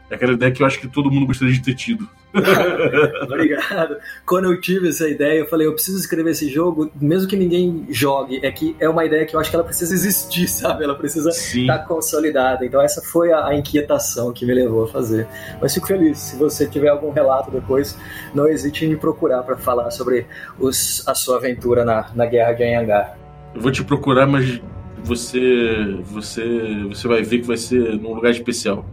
É 0.10 0.16
aquela 0.16 0.34
ideia 0.34 0.52
que 0.52 0.64
eu 0.64 0.66
acho 0.66 0.80
que 0.80 0.88
todo 0.88 1.12
mundo 1.12 1.28
gostaria 1.28 1.54
de 1.54 1.62
ter 1.62 1.76
tido. 1.76 2.10
Obrigado. 3.24 3.98
Quando 4.26 4.52
eu 4.52 4.60
tive 4.60 4.90
essa 4.90 5.08
ideia, 5.08 5.40
eu 5.40 5.48
falei, 5.48 5.68
eu 5.68 5.74
preciso 5.74 6.00
escrever 6.00 6.32
esse 6.32 6.50
jogo, 6.50 6.92
mesmo 7.00 7.28
que 7.28 7.36
ninguém 7.36 7.86
jogue. 7.90 8.40
É 8.44 8.52
que 8.52 8.76
é 8.80 8.90
uma 8.90 9.06
ideia 9.06 9.26
que 9.26 9.36
eu 9.36 9.40
acho 9.40 9.50
que 9.50 9.56
ela 9.56 9.66
precisa 9.66 9.94
existir, 9.94 10.48
sabe? 10.50 10.84
Ela 10.84 10.96
precisa 10.96 11.30
estar 11.30 11.80
consolidada. 11.80 12.66
Então 12.66 12.82
essa 12.82 13.02
foi 13.02 13.32
a, 13.32 13.48
a, 13.48 13.56
inquietação 13.56 14.34
que 14.34 14.46
me 14.46 14.54
levou 14.54 14.86
a 14.86 14.88
fazer. 14.88 15.28
Mas 15.62 15.74
fico 15.74 15.88
feliz. 15.88 16.18
Se 16.18 16.36
você 16.36 16.68
tiver 16.68 16.90
algum 16.90 17.12
relato 17.12 17.52
depois, 17.52 17.98
não 18.34 18.48
hesite 18.48 18.86
em 18.86 18.90
me 18.90 18.98
procurar 18.98 19.44
para 19.44 19.58
falar 19.58 19.92
sobre 19.92 20.26
os, 20.58 21.08
a 21.08 21.14
sua 21.14 21.38
aventura 21.38 21.86
na, 21.86 22.10
na 22.16 22.26
Guerra 22.26 22.54
de 22.54 22.64
Anhangá. 22.64 23.16
Eu 23.54 23.62
vou 23.62 23.72
te 23.72 23.84
procurar, 23.84 24.28
mas 24.28 24.62
você, 25.04 25.98
você, 26.04 26.84
você 26.88 27.08
vai 27.08 27.22
ver 27.24 27.40
que 27.40 27.48
vai 27.48 27.58
ser 27.58 27.96
num 28.00 28.14
lugar 28.14 28.32
especial. 28.32 28.86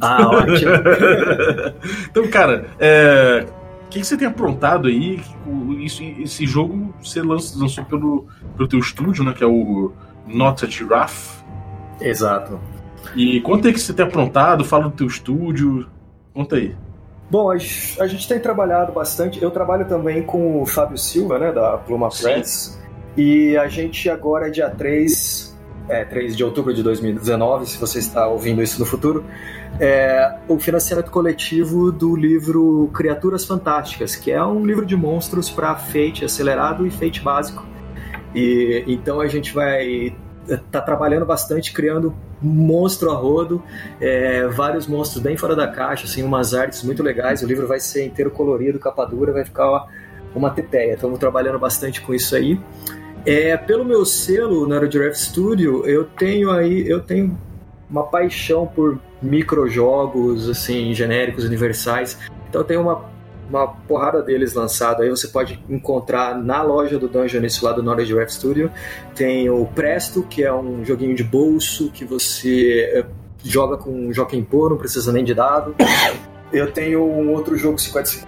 Ah, 0.00 0.28
ótimo. 0.28 0.72
então, 2.10 2.28
cara, 2.28 2.66
é, 2.78 3.46
o 3.86 3.88
que, 3.88 4.04
você 4.04 4.16
tem 4.16 4.28
aprontado 4.28 4.88
aí? 4.88 5.20
Isso, 5.80 6.02
esse 6.02 6.46
jogo 6.46 6.94
você 7.02 7.22
lançou, 7.22 7.62
lançou 7.62 7.84
pelo, 7.84 8.26
pelo 8.56 8.68
teu 8.68 8.78
estúdio, 8.78 9.24
né? 9.24 9.32
Que 9.32 9.44
é 9.44 9.46
o 9.46 9.92
Not 10.26 10.64
a 10.64 10.68
Giraffe. 10.68 11.44
Exato. 12.00 12.60
E 13.14 13.40
conta 13.40 13.68
aí 13.68 13.74
que 13.74 13.80
você 13.80 13.92
tem 13.92 14.04
aprontado, 14.04 14.64
fala 14.64 14.84
do 14.84 14.90
teu 14.90 15.06
estúdio. 15.06 15.86
Conta 16.34 16.56
aí. 16.56 16.74
Bom, 17.30 17.50
a 17.50 17.56
gente 17.56 18.28
tem 18.28 18.38
trabalhado 18.38 18.92
bastante. 18.92 19.42
Eu 19.42 19.50
trabalho 19.50 19.86
também 19.86 20.22
com 20.22 20.62
o 20.62 20.66
Fábio 20.66 20.96
Silva, 20.96 21.38
né, 21.38 21.52
da 21.52 21.76
Pluma 21.78 22.08
Press. 22.08 22.80
E 23.16 23.56
a 23.56 23.66
gente 23.66 24.08
agora, 24.10 24.50
dia 24.50 24.70
3, 24.70 25.35
é, 25.88 26.04
3 26.04 26.36
de 26.36 26.44
outubro 26.44 26.74
de 26.74 26.82
2019, 26.82 27.66
se 27.66 27.78
você 27.78 27.98
está 27.98 28.26
ouvindo 28.26 28.62
isso 28.62 28.78
no 28.78 28.86
futuro, 28.86 29.24
é 29.78 30.36
o 30.48 30.58
financiamento 30.58 31.10
coletivo 31.10 31.92
do 31.92 32.16
livro 32.16 32.90
Criaturas 32.94 33.44
Fantásticas, 33.44 34.16
que 34.16 34.30
é 34.30 34.42
um 34.42 34.64
livro 34.64 34.84
de 34.84 34.96
monstros 34.96 35.50
para 35.50 35.74
Fate 35.74 36.24
acelerado 36.24 36.86
e 36.86 36.90
Fate 36.90 37.20
básico. 37.20 37.64
E 38.34 38.84
então 38.86 39.20
a 39.20 39.26
gente 39.26 39.52
vai 39.52 40.14
tá 40.70 40.80
trabalhando 40.80 41.26
bastante 41.26 41.72
criando 41.72 42.14
monstro 42.40 43.10
a 43.10 43.14
rodo, 43.14 43.62
é, 44.00 44.46
vários 44.46 44.86
monstros 44.86 45.22
bem 45.22 45.36
fora 45.36 45.56
da 45.56 45.66
caixa, 45.66 46.04
assim, 46.04 46.22
umas 46.22 46.54
artes 46.54 46.82
muito 46.82 47.02
legais. 47.02 47.42
O 47.42 47.46
livro 47.46 47.66
vai 47.66 47.80
ser 47.80 48.04
inteiro 48.04 48.30
colorido, 48.30 48.78
capa 48.78 49.04
dura, 49.04 49.32
vai 49.32 49.44
ficar 49.44 49.68
uma, 49.68 49.88
uma 50.34 50.50
teteia. 50.50 50.94
Estamos 50.94 51.18
trabalhando 51.18 51.58
bastante 51.58 52.00
com 52.00 52.14
isso 52.14 52.36
aí. 52.36 52.60
É, 53.26 53.56
pelo 53.56 53.84
meu 53.84 54.06
selo 54.06 54.68
na 54.68 54.88
Giraffe 54.88 55.18
Studio, 55.18 55.84
eu 55.84 56.04
tenho 56.04 56.48
aí, 56.48 56.88
eu 56.88 57.00
tenho 57.00 57.36
uma 57.90 58.04
paixão 58.04 58.68
por 58.68 59.00
microjogos, 59.20 60.48
assim, 60.48 60.94
genéricos, 60.94 61.44
universais. 61.44 62.16
Então 62.48 62.62
tem 62.62 62.76
uma, 62.76 63.04
uma 63.50 63.66
porrada 63.66 64.22
deles 64.22 64.54
lançado 64.54 65.02
aí, 65.02 65.10
você 65.10 65.26
pode 65.26 65.60
encontrar 65.68 66.40
na 66.40 66.62
loja 66.62 67.00
do 67.00 67.08
Dungeonist 67.08 67.64
lá 67.64 67.72
do 67.72 67.82
Knowledge 67.82 68.14
Studio. 68.28 68.70
Tem 69.12 69.50
o 69.50 69.66
Presto, 69.66 70.22
que 70.22 70.44
é 70.44 70.54
um 70.54 70.84
joguinho 70.84 71.16
de 71.16 71.24
bolso 71.24 71.90
que 71.90 72.04
você 72.04 72.92
eh, 72.94 73.04
joga 73.42 73.76
com 73.76 74.12
Joaquim 74.12 74.44
Pô, 74.44 74.68
não 74.68 74.76
precisa 74.76 75.12
nem 75.12 75.24
de 75.24 75.34
dado. 75.34 75.74
Eu 76.52 76.70
tenho 76.70 77.02
um 77.02 77.32
outro 77.32 77.56
jogo 77.56 77.76
50 77.76 78.24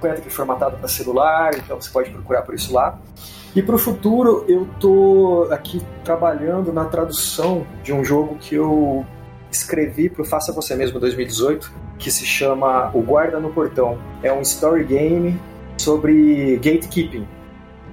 que 0.00 0.28
é 0.28 0.30
formatado 0.30 0.76
para 0.76 0.86
celular, 0.86 1.56
então 1.56 1.80
você 1.80 1.90
pode 1.90 2.10
procurar 2.10 2.42
por 2.42 2.54
isso 2.54 2.72
lá. 2.72 3.00
E 3.54 3.62
para 3.62 3.74
o 3.74 3.78
futuro, 3.78 4.44
eu 4.48 4.66
tô 4.80 5.46
aqui 5.50 5.82
trabalhando 6.02 6.72
na 6.72 6.86
tradução 6.86 7.66
de 7.82 7.92
um 7.92 8.02
jogo 8.02 8.36
que 8.36 8.54
eu 8.54 9.04
escrevi 9.50 10.08
para 10.08 10.22
o 10.22 10.24
Faça 10.24 10.52
Você 10.52 10.74
Mesmo 10.74 10.98
2018, 10.98 11.70
que 11.98 12.10
se 12.10 12.24
chama 12.24 12.90
O 12.94 13.02
Guarda 13.02 13.38
no 13.38 13.50
Portão. 13.50 13.98
É 14.22 14.32
um 14.32 14.40
story 14.40 14.84
game 14.84 15.38
sobre 15.76 16.56
gatekeeping, 16.56 17.26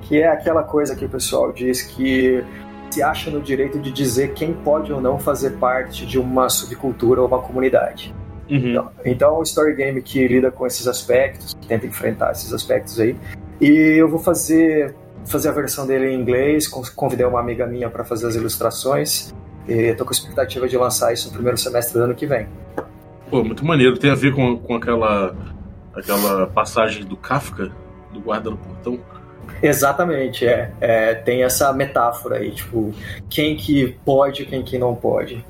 que 0.02 0.22
é 0.22 0.28
aquela 0.30 0.64
coisa 0.64 0.96
que 0.96 1.04
o 1.04 1.10
pessoal 1.10 1.52
diz 1.52 1.82
que 1.82 2.42
se 2.90 3.04
acha 3.04 3.30
no 3.30 3.42
direito 3.42 3.80
de 3.80 3.92
dizer 3.92 4.34
quem 4.34 4.54
pode 4.54 4.94
ou 4.94 5.02
não 5.02 5.20
fazer 5.20 5.52
parte 5.58 6.06
de 6.06 6.18
uma 6.18 6.48
subcultura 6.48 7.22
ou 7.22 7.28
uma 7.28 7.40
comunidade. 7.42 8.16
Uhum. 8.50 8.58
Então, 8.58 8.92
então, 9.06 9.36
é 9.36 9.40
um 9.40 9.44
story 9.44 9.76
game 9.76 10.02
que 10.02 10.26
lida 10.26 10.50
com 10.50 10.66
esses 10.66 10.88
aspectos, 10.88 11.54
que 11.54 11.68
tenta 11.68 11.86
enfrentar 11.86 12.32
esses 12.32 12.54
aspectos 12.54 13.00
aí. 13.00 13.16
E 13.62 13.68
eu 13.68 14.10
vou 14.10 14.20
fazer 14.20 14.96
fazer 15.26 15.50
a 15.50 15.52
versão 15.52 15.86
dele 15.86 16.12
em 16.12 16.20
inglês, 16.20 16.68
convidei 16.68 17.26
uma 17.26 17.40
amiga 17.40 17.66
minha 17.66 17.90
para 17.90 18.04
fazer 18.04 18.28
as 18.28 18.36
ilustrações 18.36 19.34
e 19.68 19.74
estou 19.74 20.06
com 20.06 20.12
a 20.12 20.16
expectativa 20.16 20.68
de 20.68 20.78
lançar 20.78 21.14
isso 21.14 21.28
no 21.28 21.34
primeiro 21.34 21.58
semestre 21.58 21.94
do 21.94 22.04
ano 22.04 22.16
que 22.16 22.26
vem. 22.26 22.48
Pô, 23.30 23.44
muito 23.44 23.64
maneiro. 23.64 23.98
Tem 23.98 24.10
a 24.10 24.16
ver 24.16 24.34
com, 24.34 24.58
com 24.58 24.76
aquela, 24.76 25.36
aquela 25.94 26.48
passagem 26.48 27.06
do 27.06 27.16
Kafka, 27.16 27.72
do 28.12 28.20
guarda 28.20 28.50
no 28.50 28.58
portão? 28.58 29.00
Exatamente, 29.62 30.48
é. 30.48 30.72
é. 30.82 31.14
Tem 31.14 31.44
essa 31.44 31.72
metáfora 31.74 32.38
aí, 32.38 32.52
tipo, 32.52 32.94
quem 33.30 33.56
que 33.56 33.96
pode 34.04 34.44
e 34.44 34.46
quem 34.46 34.64
que 34.64 34.78
não 34.78 34.96
pode. 34.96 35.46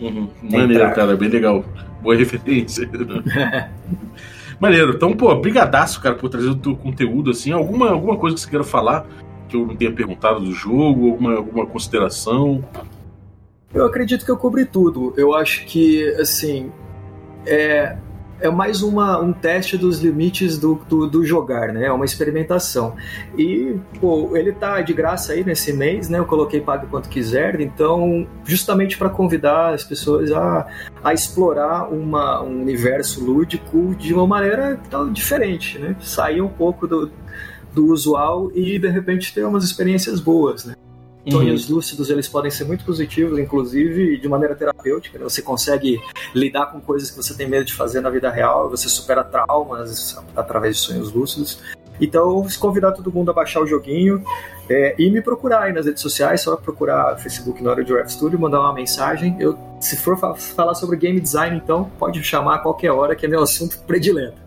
Uhum. 0.00 0.28
Maneiro, 0.42 0.94
cara, 0.94 1.16
bem 1.16 1.28
legal. 1.28 1.64
Boa 2.00 2.16
referência. 2.16 2.88
Maneiro. 4.60 4.94
Então, 4.94 5.12
pô, 5.16 5.34
brigadaço, 5.36 6.00
cara, 6.00 6.14
por 6.14 6.28
trazer 6.28 6.48
o 6.48 6.56
teu 6.56 6.76
conteúdo, 6.76 7.30
assim. 7.30 7.52
Alguma, 7.52 7.90
alguma 7.90 8.16
coisa 8.16 8.34
que 8.34 8.42
você 8.42 8.50
queira 8.50 8.64
falar 8.64 9.06
que 9.48 9.56
eu 9.56 9.66
não 9.66 9.74
tenha 9.74 9.92
perguntado 9.92 10.40
do 10.40 10.52
jogo, 10.52 11.10
alguma, 11.10 11.34
alguma 11.36 11.66
consideração? 11.66 12.62
Eu 13.72 13.86
acredito 13.86 14.24
que 14.24 14.30
eu 14.30 14.36
cobri 14.36 14.64
tudo. 14.64 15.14
Eu 15.16 15.34
acho 15.34 15.64
que, 15.64 16.08
assim, 16.20 16.70
é, 17.46 17.96
é 18.40 18.48
mais 18.48 18.82
uma, 18.82 19.20
um 19.20 19.32
teste 19.32 19.76
dos 19.76 20.00
limites 20.00 20.58
do, 20.58 20.80
do, 20.88 21.06
do, 21.06 21.24
jogar, 21.24 21.72
né? 21.72 21.86
É 21.86 21.92
uma 21.92 22.04
experimentação. 22.04 22.94
E, 23.36 23.76
pô, 24.00 24.36
ele 24.36 24.52
tá 24.52 24.80
de 24.80 24.92
graça 24.92 25.32
aí 25.32 25.44
nesse 25.44 25.72
mês, 25.72 26.08
né? 26.08 26.18
Eu 26.18 26.24
coloquei 26.24 26.60
pague 26.60 26.86
quanto 26.86 27.08
quiser, 27.08 27.60
então, 27.60 28.26
justamente 28.44 28.96
para 28.96 29.08
convidar 29.08 29.74
as 29.74 29.84
pessoas 29.84 30.30
a, 30.30 30.66
a 31.02 31.12
explorar 31.12 31.92
uma, 31.92 32.42
um 32.42 32.62
universo 32.62 33.24
lúdico 33.24 33.94
de 33.96 34.14
uma 34.14 34.26
maneira 34.26 34.80
diferente, 35.12 35.78
né? 35.78 35.96
Sair 36.00 36.40
um 36.40 36.48
pouco 36.48 36.86
do, 36.86 37.10
do 37.74 37.86
usual 37.86 38.50
e, 38.54 38.78
de 38.78 38.88
repente, 38.88 39.34
ter 39.34 39.44
umas 39.44 39.64
experiências 39.64 40.20
boas, 40.20 40.64
né? 40.64 40.74
Sonhos 41.28 41.68
uhum. 41.68 41.76
lúcidos 41.76 42.10
eles 42.10 42.28
podem 42.28 42.50
ser 42.50 42.64
muito 42.64 42.84
positivos, 42.84 43.38
inclusive 43.38 44.18
de 44.18 44.28
maneira 44.28 44.54
terapêutica. 44.54 45.18
Né? 45.18 45.24
Você 45.24 45.42
consegue 45.42 46.00
lidar 46.34 46.66
com 46.66 46.80
coisas 46.80 47.10
que 47.10 47.16
você 47.16 47.34
tem 47.34 47.48
medo 47.48 47.64
de 47.64 47.74
fazer 47.74 48.00
na 48.00 48.08
vida 48.08 48.30
real, 48.30 48.70
você 48.70 48.88
supera 48.88 49.22
traumas 49.22 50.16
através 50.36 50.76
de 50.76 50.82
sonhos 50.82 51.12
lúcidos. 51.12 51.60
Então, 52.00 52.46
convidar 52.60 52.92
todo 52.92 53.12
mundo 53.12 53.30
a 53.30 53.34
baixar 53.34 53.60
o 53.60 53.66
joguinho 53.66 54.22
é, 54.68 54.94
e 54.98 55.10
me 55.10 55.20
procurar 55.20 55.64
aí 55.64 55.72
nas 55.72 55.86
redes 55.86 56.00
sociais, 56.00 56.40
só 56.42 56.56
procurar 56.56 57.18
Facebook 57.18 57.62
no 57.62 57.74
Giraffe 57.84 58.12
Studio, 58.12 58.38
mandar 58.38 58.60
uma 58.60 58.72
mensagem. 58.72 59.36
Eu, 59.40 59.58
se 59.80 59.96
for 59.96 60.16
falar 60.16 60.74
sobre 60.74 60.96
game 60.96 61.20
design, 61.20 61.56
então 61.56 61.90
pode 61.98 62.18
me 62.18 62.24
chamar 62.24 62.56
a 62.56 62.58
qualquer 62.58 62.92
hora, 62.92 63.16
que 63.16 63.26
é 63.26 63.28
meu 63.28 63.42
assunto 63.42 63.78
predileto. 63.86 64.40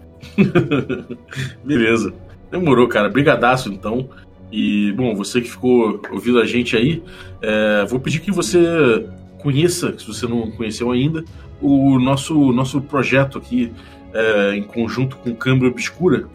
Beleza. 1.63 2.13
Demorou, 2.49 2.87
cara. 2.87 3.09
Brigadaço, 3.09 3.69
então. 3.69 4.09
E, 4.51 4.91
bom, 4.93 5.15
você 5.15 5.41
que 5.41 5.49
ficou 5.49 6.01
ouvindo 6.11 6.39
a 6.39 6.45
gente 6.45 6.75
aí, 6.75 7.01
é, 7.41 7.85
vou 7.85 7.99
pedir 7.99 8.19
que 8.19 8.31
você 8.31 9.07
conheça, 9.39 9.97
se 9.97 10.05
você 10.05 10.27
não 10.27 10.51
conheceu 10.51 10.91
ainda, 10.91 11.23
o 11.61 11.97
nosso, 11.99 12.51
nosso 12.51 12.81
projeto 12.81 13.37
aqui 13.37 13.71
é, 14.13 14.55
em 14.55 14.63
conjunto 14.63 15.15
com 15.17 15.33
Câmara 15.33 15.69
Obscura, 15.69 16.27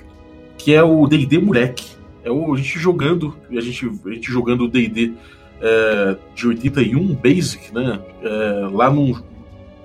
que 0.57 0.75
é 0.75 0.83
o 0.83 1.07
D&D 1.07 1.39
Moleque. 1.39 1.97
É 2.25 2.31
o, 2.31 2.55
a 2.55 2.57
gente 2.57 2.79
jogando, 2.79 3.37
a 3.51 3.61
gente, 3.61 3.89
a 4.07 4.11
gente 4.11 4.31
jogando 4.31 4.65
o 4.65 4.69
D&D 4.69 5.13
é, 5.61 6.17
de 6.35 6.49
81, 6.49 7.15
Basic, 7.15 7.73
né? 7.73 8.01
É, 8.23 8.69
lá 8.73 8.91
no 8.91 9.23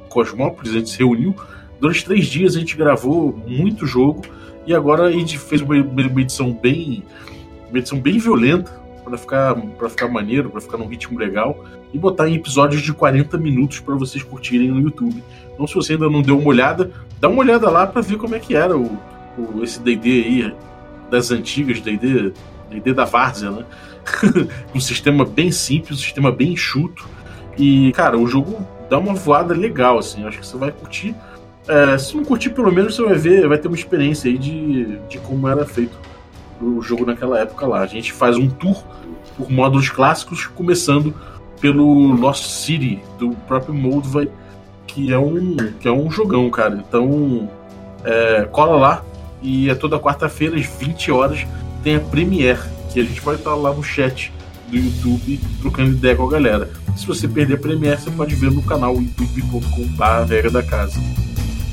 Cosmópolis, 0.09 0.71
a 0.71 0.79
gente 0.79 0.89
se 0.89 0.97
reuniu. 0.97 1.35
Durante 1.79 2.05
três 2.05 2.27
dias 2.27 2.55
a 2.55 2.59
gente 2.59 2.77
gravou 2.77 3.41
muito 3.47 3.85
jogo 3.85 4.21
e 4.65 4.73
agora 4.73 5.03
a 5.03 5.11
gente 5.11 5.37
fez 5.37 5.61
uma, 5.61 5.75
uma 5.75 6.21
edição 6.21 6.53
bem 6.53 7.03
uma 7.71 7.79
edição 7.79 7.99
bem 7.99 8.19
violenta 8.19 8.71
para 9.03 9.17
ficar 9.17 9.55
para 9.55 9.89
ficar 9.89 10.07
maneiro, 10.07 10.49
para 10.49 10.61
ficar 10.61 10.77
num 10.77 10.87
ritmo 10.87 11.17
legal 11.17 11.65
e 11.93 11.97
botar 11.97 12.29
em 12.29 12.35
episódios 12.35 12.81
de 12.81 12.93
40 12.93 13.37
minutos 13.37 13.79
para 13.79 13.95
vocês 13.95 14.23
curtirem 14.23 14.69
no 14.69 14.79
YouTube. 14.79 15.23
Então 15.53 15.65
se 15.65 15.73
você 15.73 15.93
ainda 15.93 16.09
não 16.09 16.21
deu 16.21 16.37
uma 16.37 16.47
olhada, 16.47 16.91
dá 17.19 17.27
uma 17.27 17.39
olhada 17.39 17.69
lá 17.69 17.87
para 17.87 18.01
ver 18.01 18.17
como 18.17 18.35
é 18.35 18.39
que 18.39 18.55
era 18.55 18.77
o, 18.77 18.99
o 19.37 19.63
esse 19.63 19.79
D&D 19.79 20.09
aí 20.09 20.55
das 21.09 21.31
antigas 21.31 21.81
D&D, 21.81 22.31
D&D 22.69 22.93
da 22.93 23.05
Várzea, 23.05 23.51
né? 23.51 23.65
um 24.73 24.79
sistema 24.79 25.25
bem 25.25 25.51
simples, 25.51 25.99
um 25.99 26.01
sistema 26.01 26.31
bem 26.31 26.53
enxuto 26.53 27.07
e 27.57 27.91
cara, 27.93 28.17
o 28.17 28.27
jogo 28.27 28.65
dá 28.89 28.97
uma 28.97 29.13
voada 29.13 29.53
legal 29.53 29.97
assim, 29.97 30.25
acho 30.25 30.39
que 30.39 30.45
você 30.45 30.57
vai 30.57 30.71
curtir. 30.71 31.15
É, 31.67 31.97
se 31.97 32.17
não 32.17 32.25
curtir, 32.25 32.49
pelo 32.49 32.71
menos 32.71 32.95
você 32.95 33.03
vai 33.03 33.15
ver, 33.15 33.47
vai 33.47 33.57
ter 33.57 33.67
uma 33.67 33.77
experiência 33.77 34.29
aí 34.29 34.37
de, 34.37 34.97
de 35.07 35.19
como 35.19 35.47
era 35.47 35.65
feito 35.65 35.97
o 36.63 36.81
jogo 36.81 37.05
naquela 37.05 37.39
época 37.39 37.65
lá. 37.65 37.81
A 37.81 37.87
gente 37.87 38.13
faz 38.13 38.37
um 38.37 38.49
tour 38.49 38.83
por 39.37 39.49
módulos 39.49 39.89
clássicos, 39.89 40.45
começando 40.47 41.13
pelo 41.59 42.13
Lost 42.15 42.45
City, 42.45 42.99
do 43.19 43.31
próprio 43.47 43.73
Moldvay, 43.73 44.29
que 44.87 45.11
é 45.11 45.17
um, 45.17 45.55
que 45.79 45.87
é 45.87 45.91
um 45.91 46.09
jogão, 46.09 46.49
cara. 46.49 46.83
Então, 46.87 47.49
é, 48.03 48.47
cola 48.51 48.75
lá 48.75 49.03
e 49.41 49.69
é 49.69 49.75
toda 49.75 49.99
quarta-feira, 49.99 50.55
às 50.57 50.65
20 50.65 51.11
horas, 51.11 51.45
tem 51.83 51.95
a 51.95 51.99
Premiere, 51.99 52.59
que 52.91 52.99
a 52.99 53.03
gente 53.03 53.21
vai 53.21 53.35
estar 53.35 53.55
lá 53.55 53.73
no 53.73 53.83
chat 53.83 54.31
do 54.69 54.77
YouTube 54.77 55.39
trocando 55.61 55.91
ideia 55.91 56.15
com 56.15 56.27
a 56.27 56.31
galera. 56.31 56.69
Se 56.95 57.05
você 57.05 57.27
perder 57.27 57.55
a 57.55 57.57
Premiere, 57.57 57.99
você 57.99 58.11
pode 58.11 58.35
ver 58.35 58.51
no 58.51 58.61
canal 58.61 58.95
youtube.com.br 58.95 60.49
da 60.51 60.63
casa. 60.63 60.99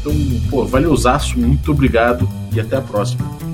Então, 0.01 0.13
pô, 0.49 0.65
valeuzaço, 0.65 1.39
muito 1.39 1.73
obrigado 1.73 2.29
e 2.53 2.61
até 2.61 2.77
a 2.77 2.81
próxima. 2.81 3.48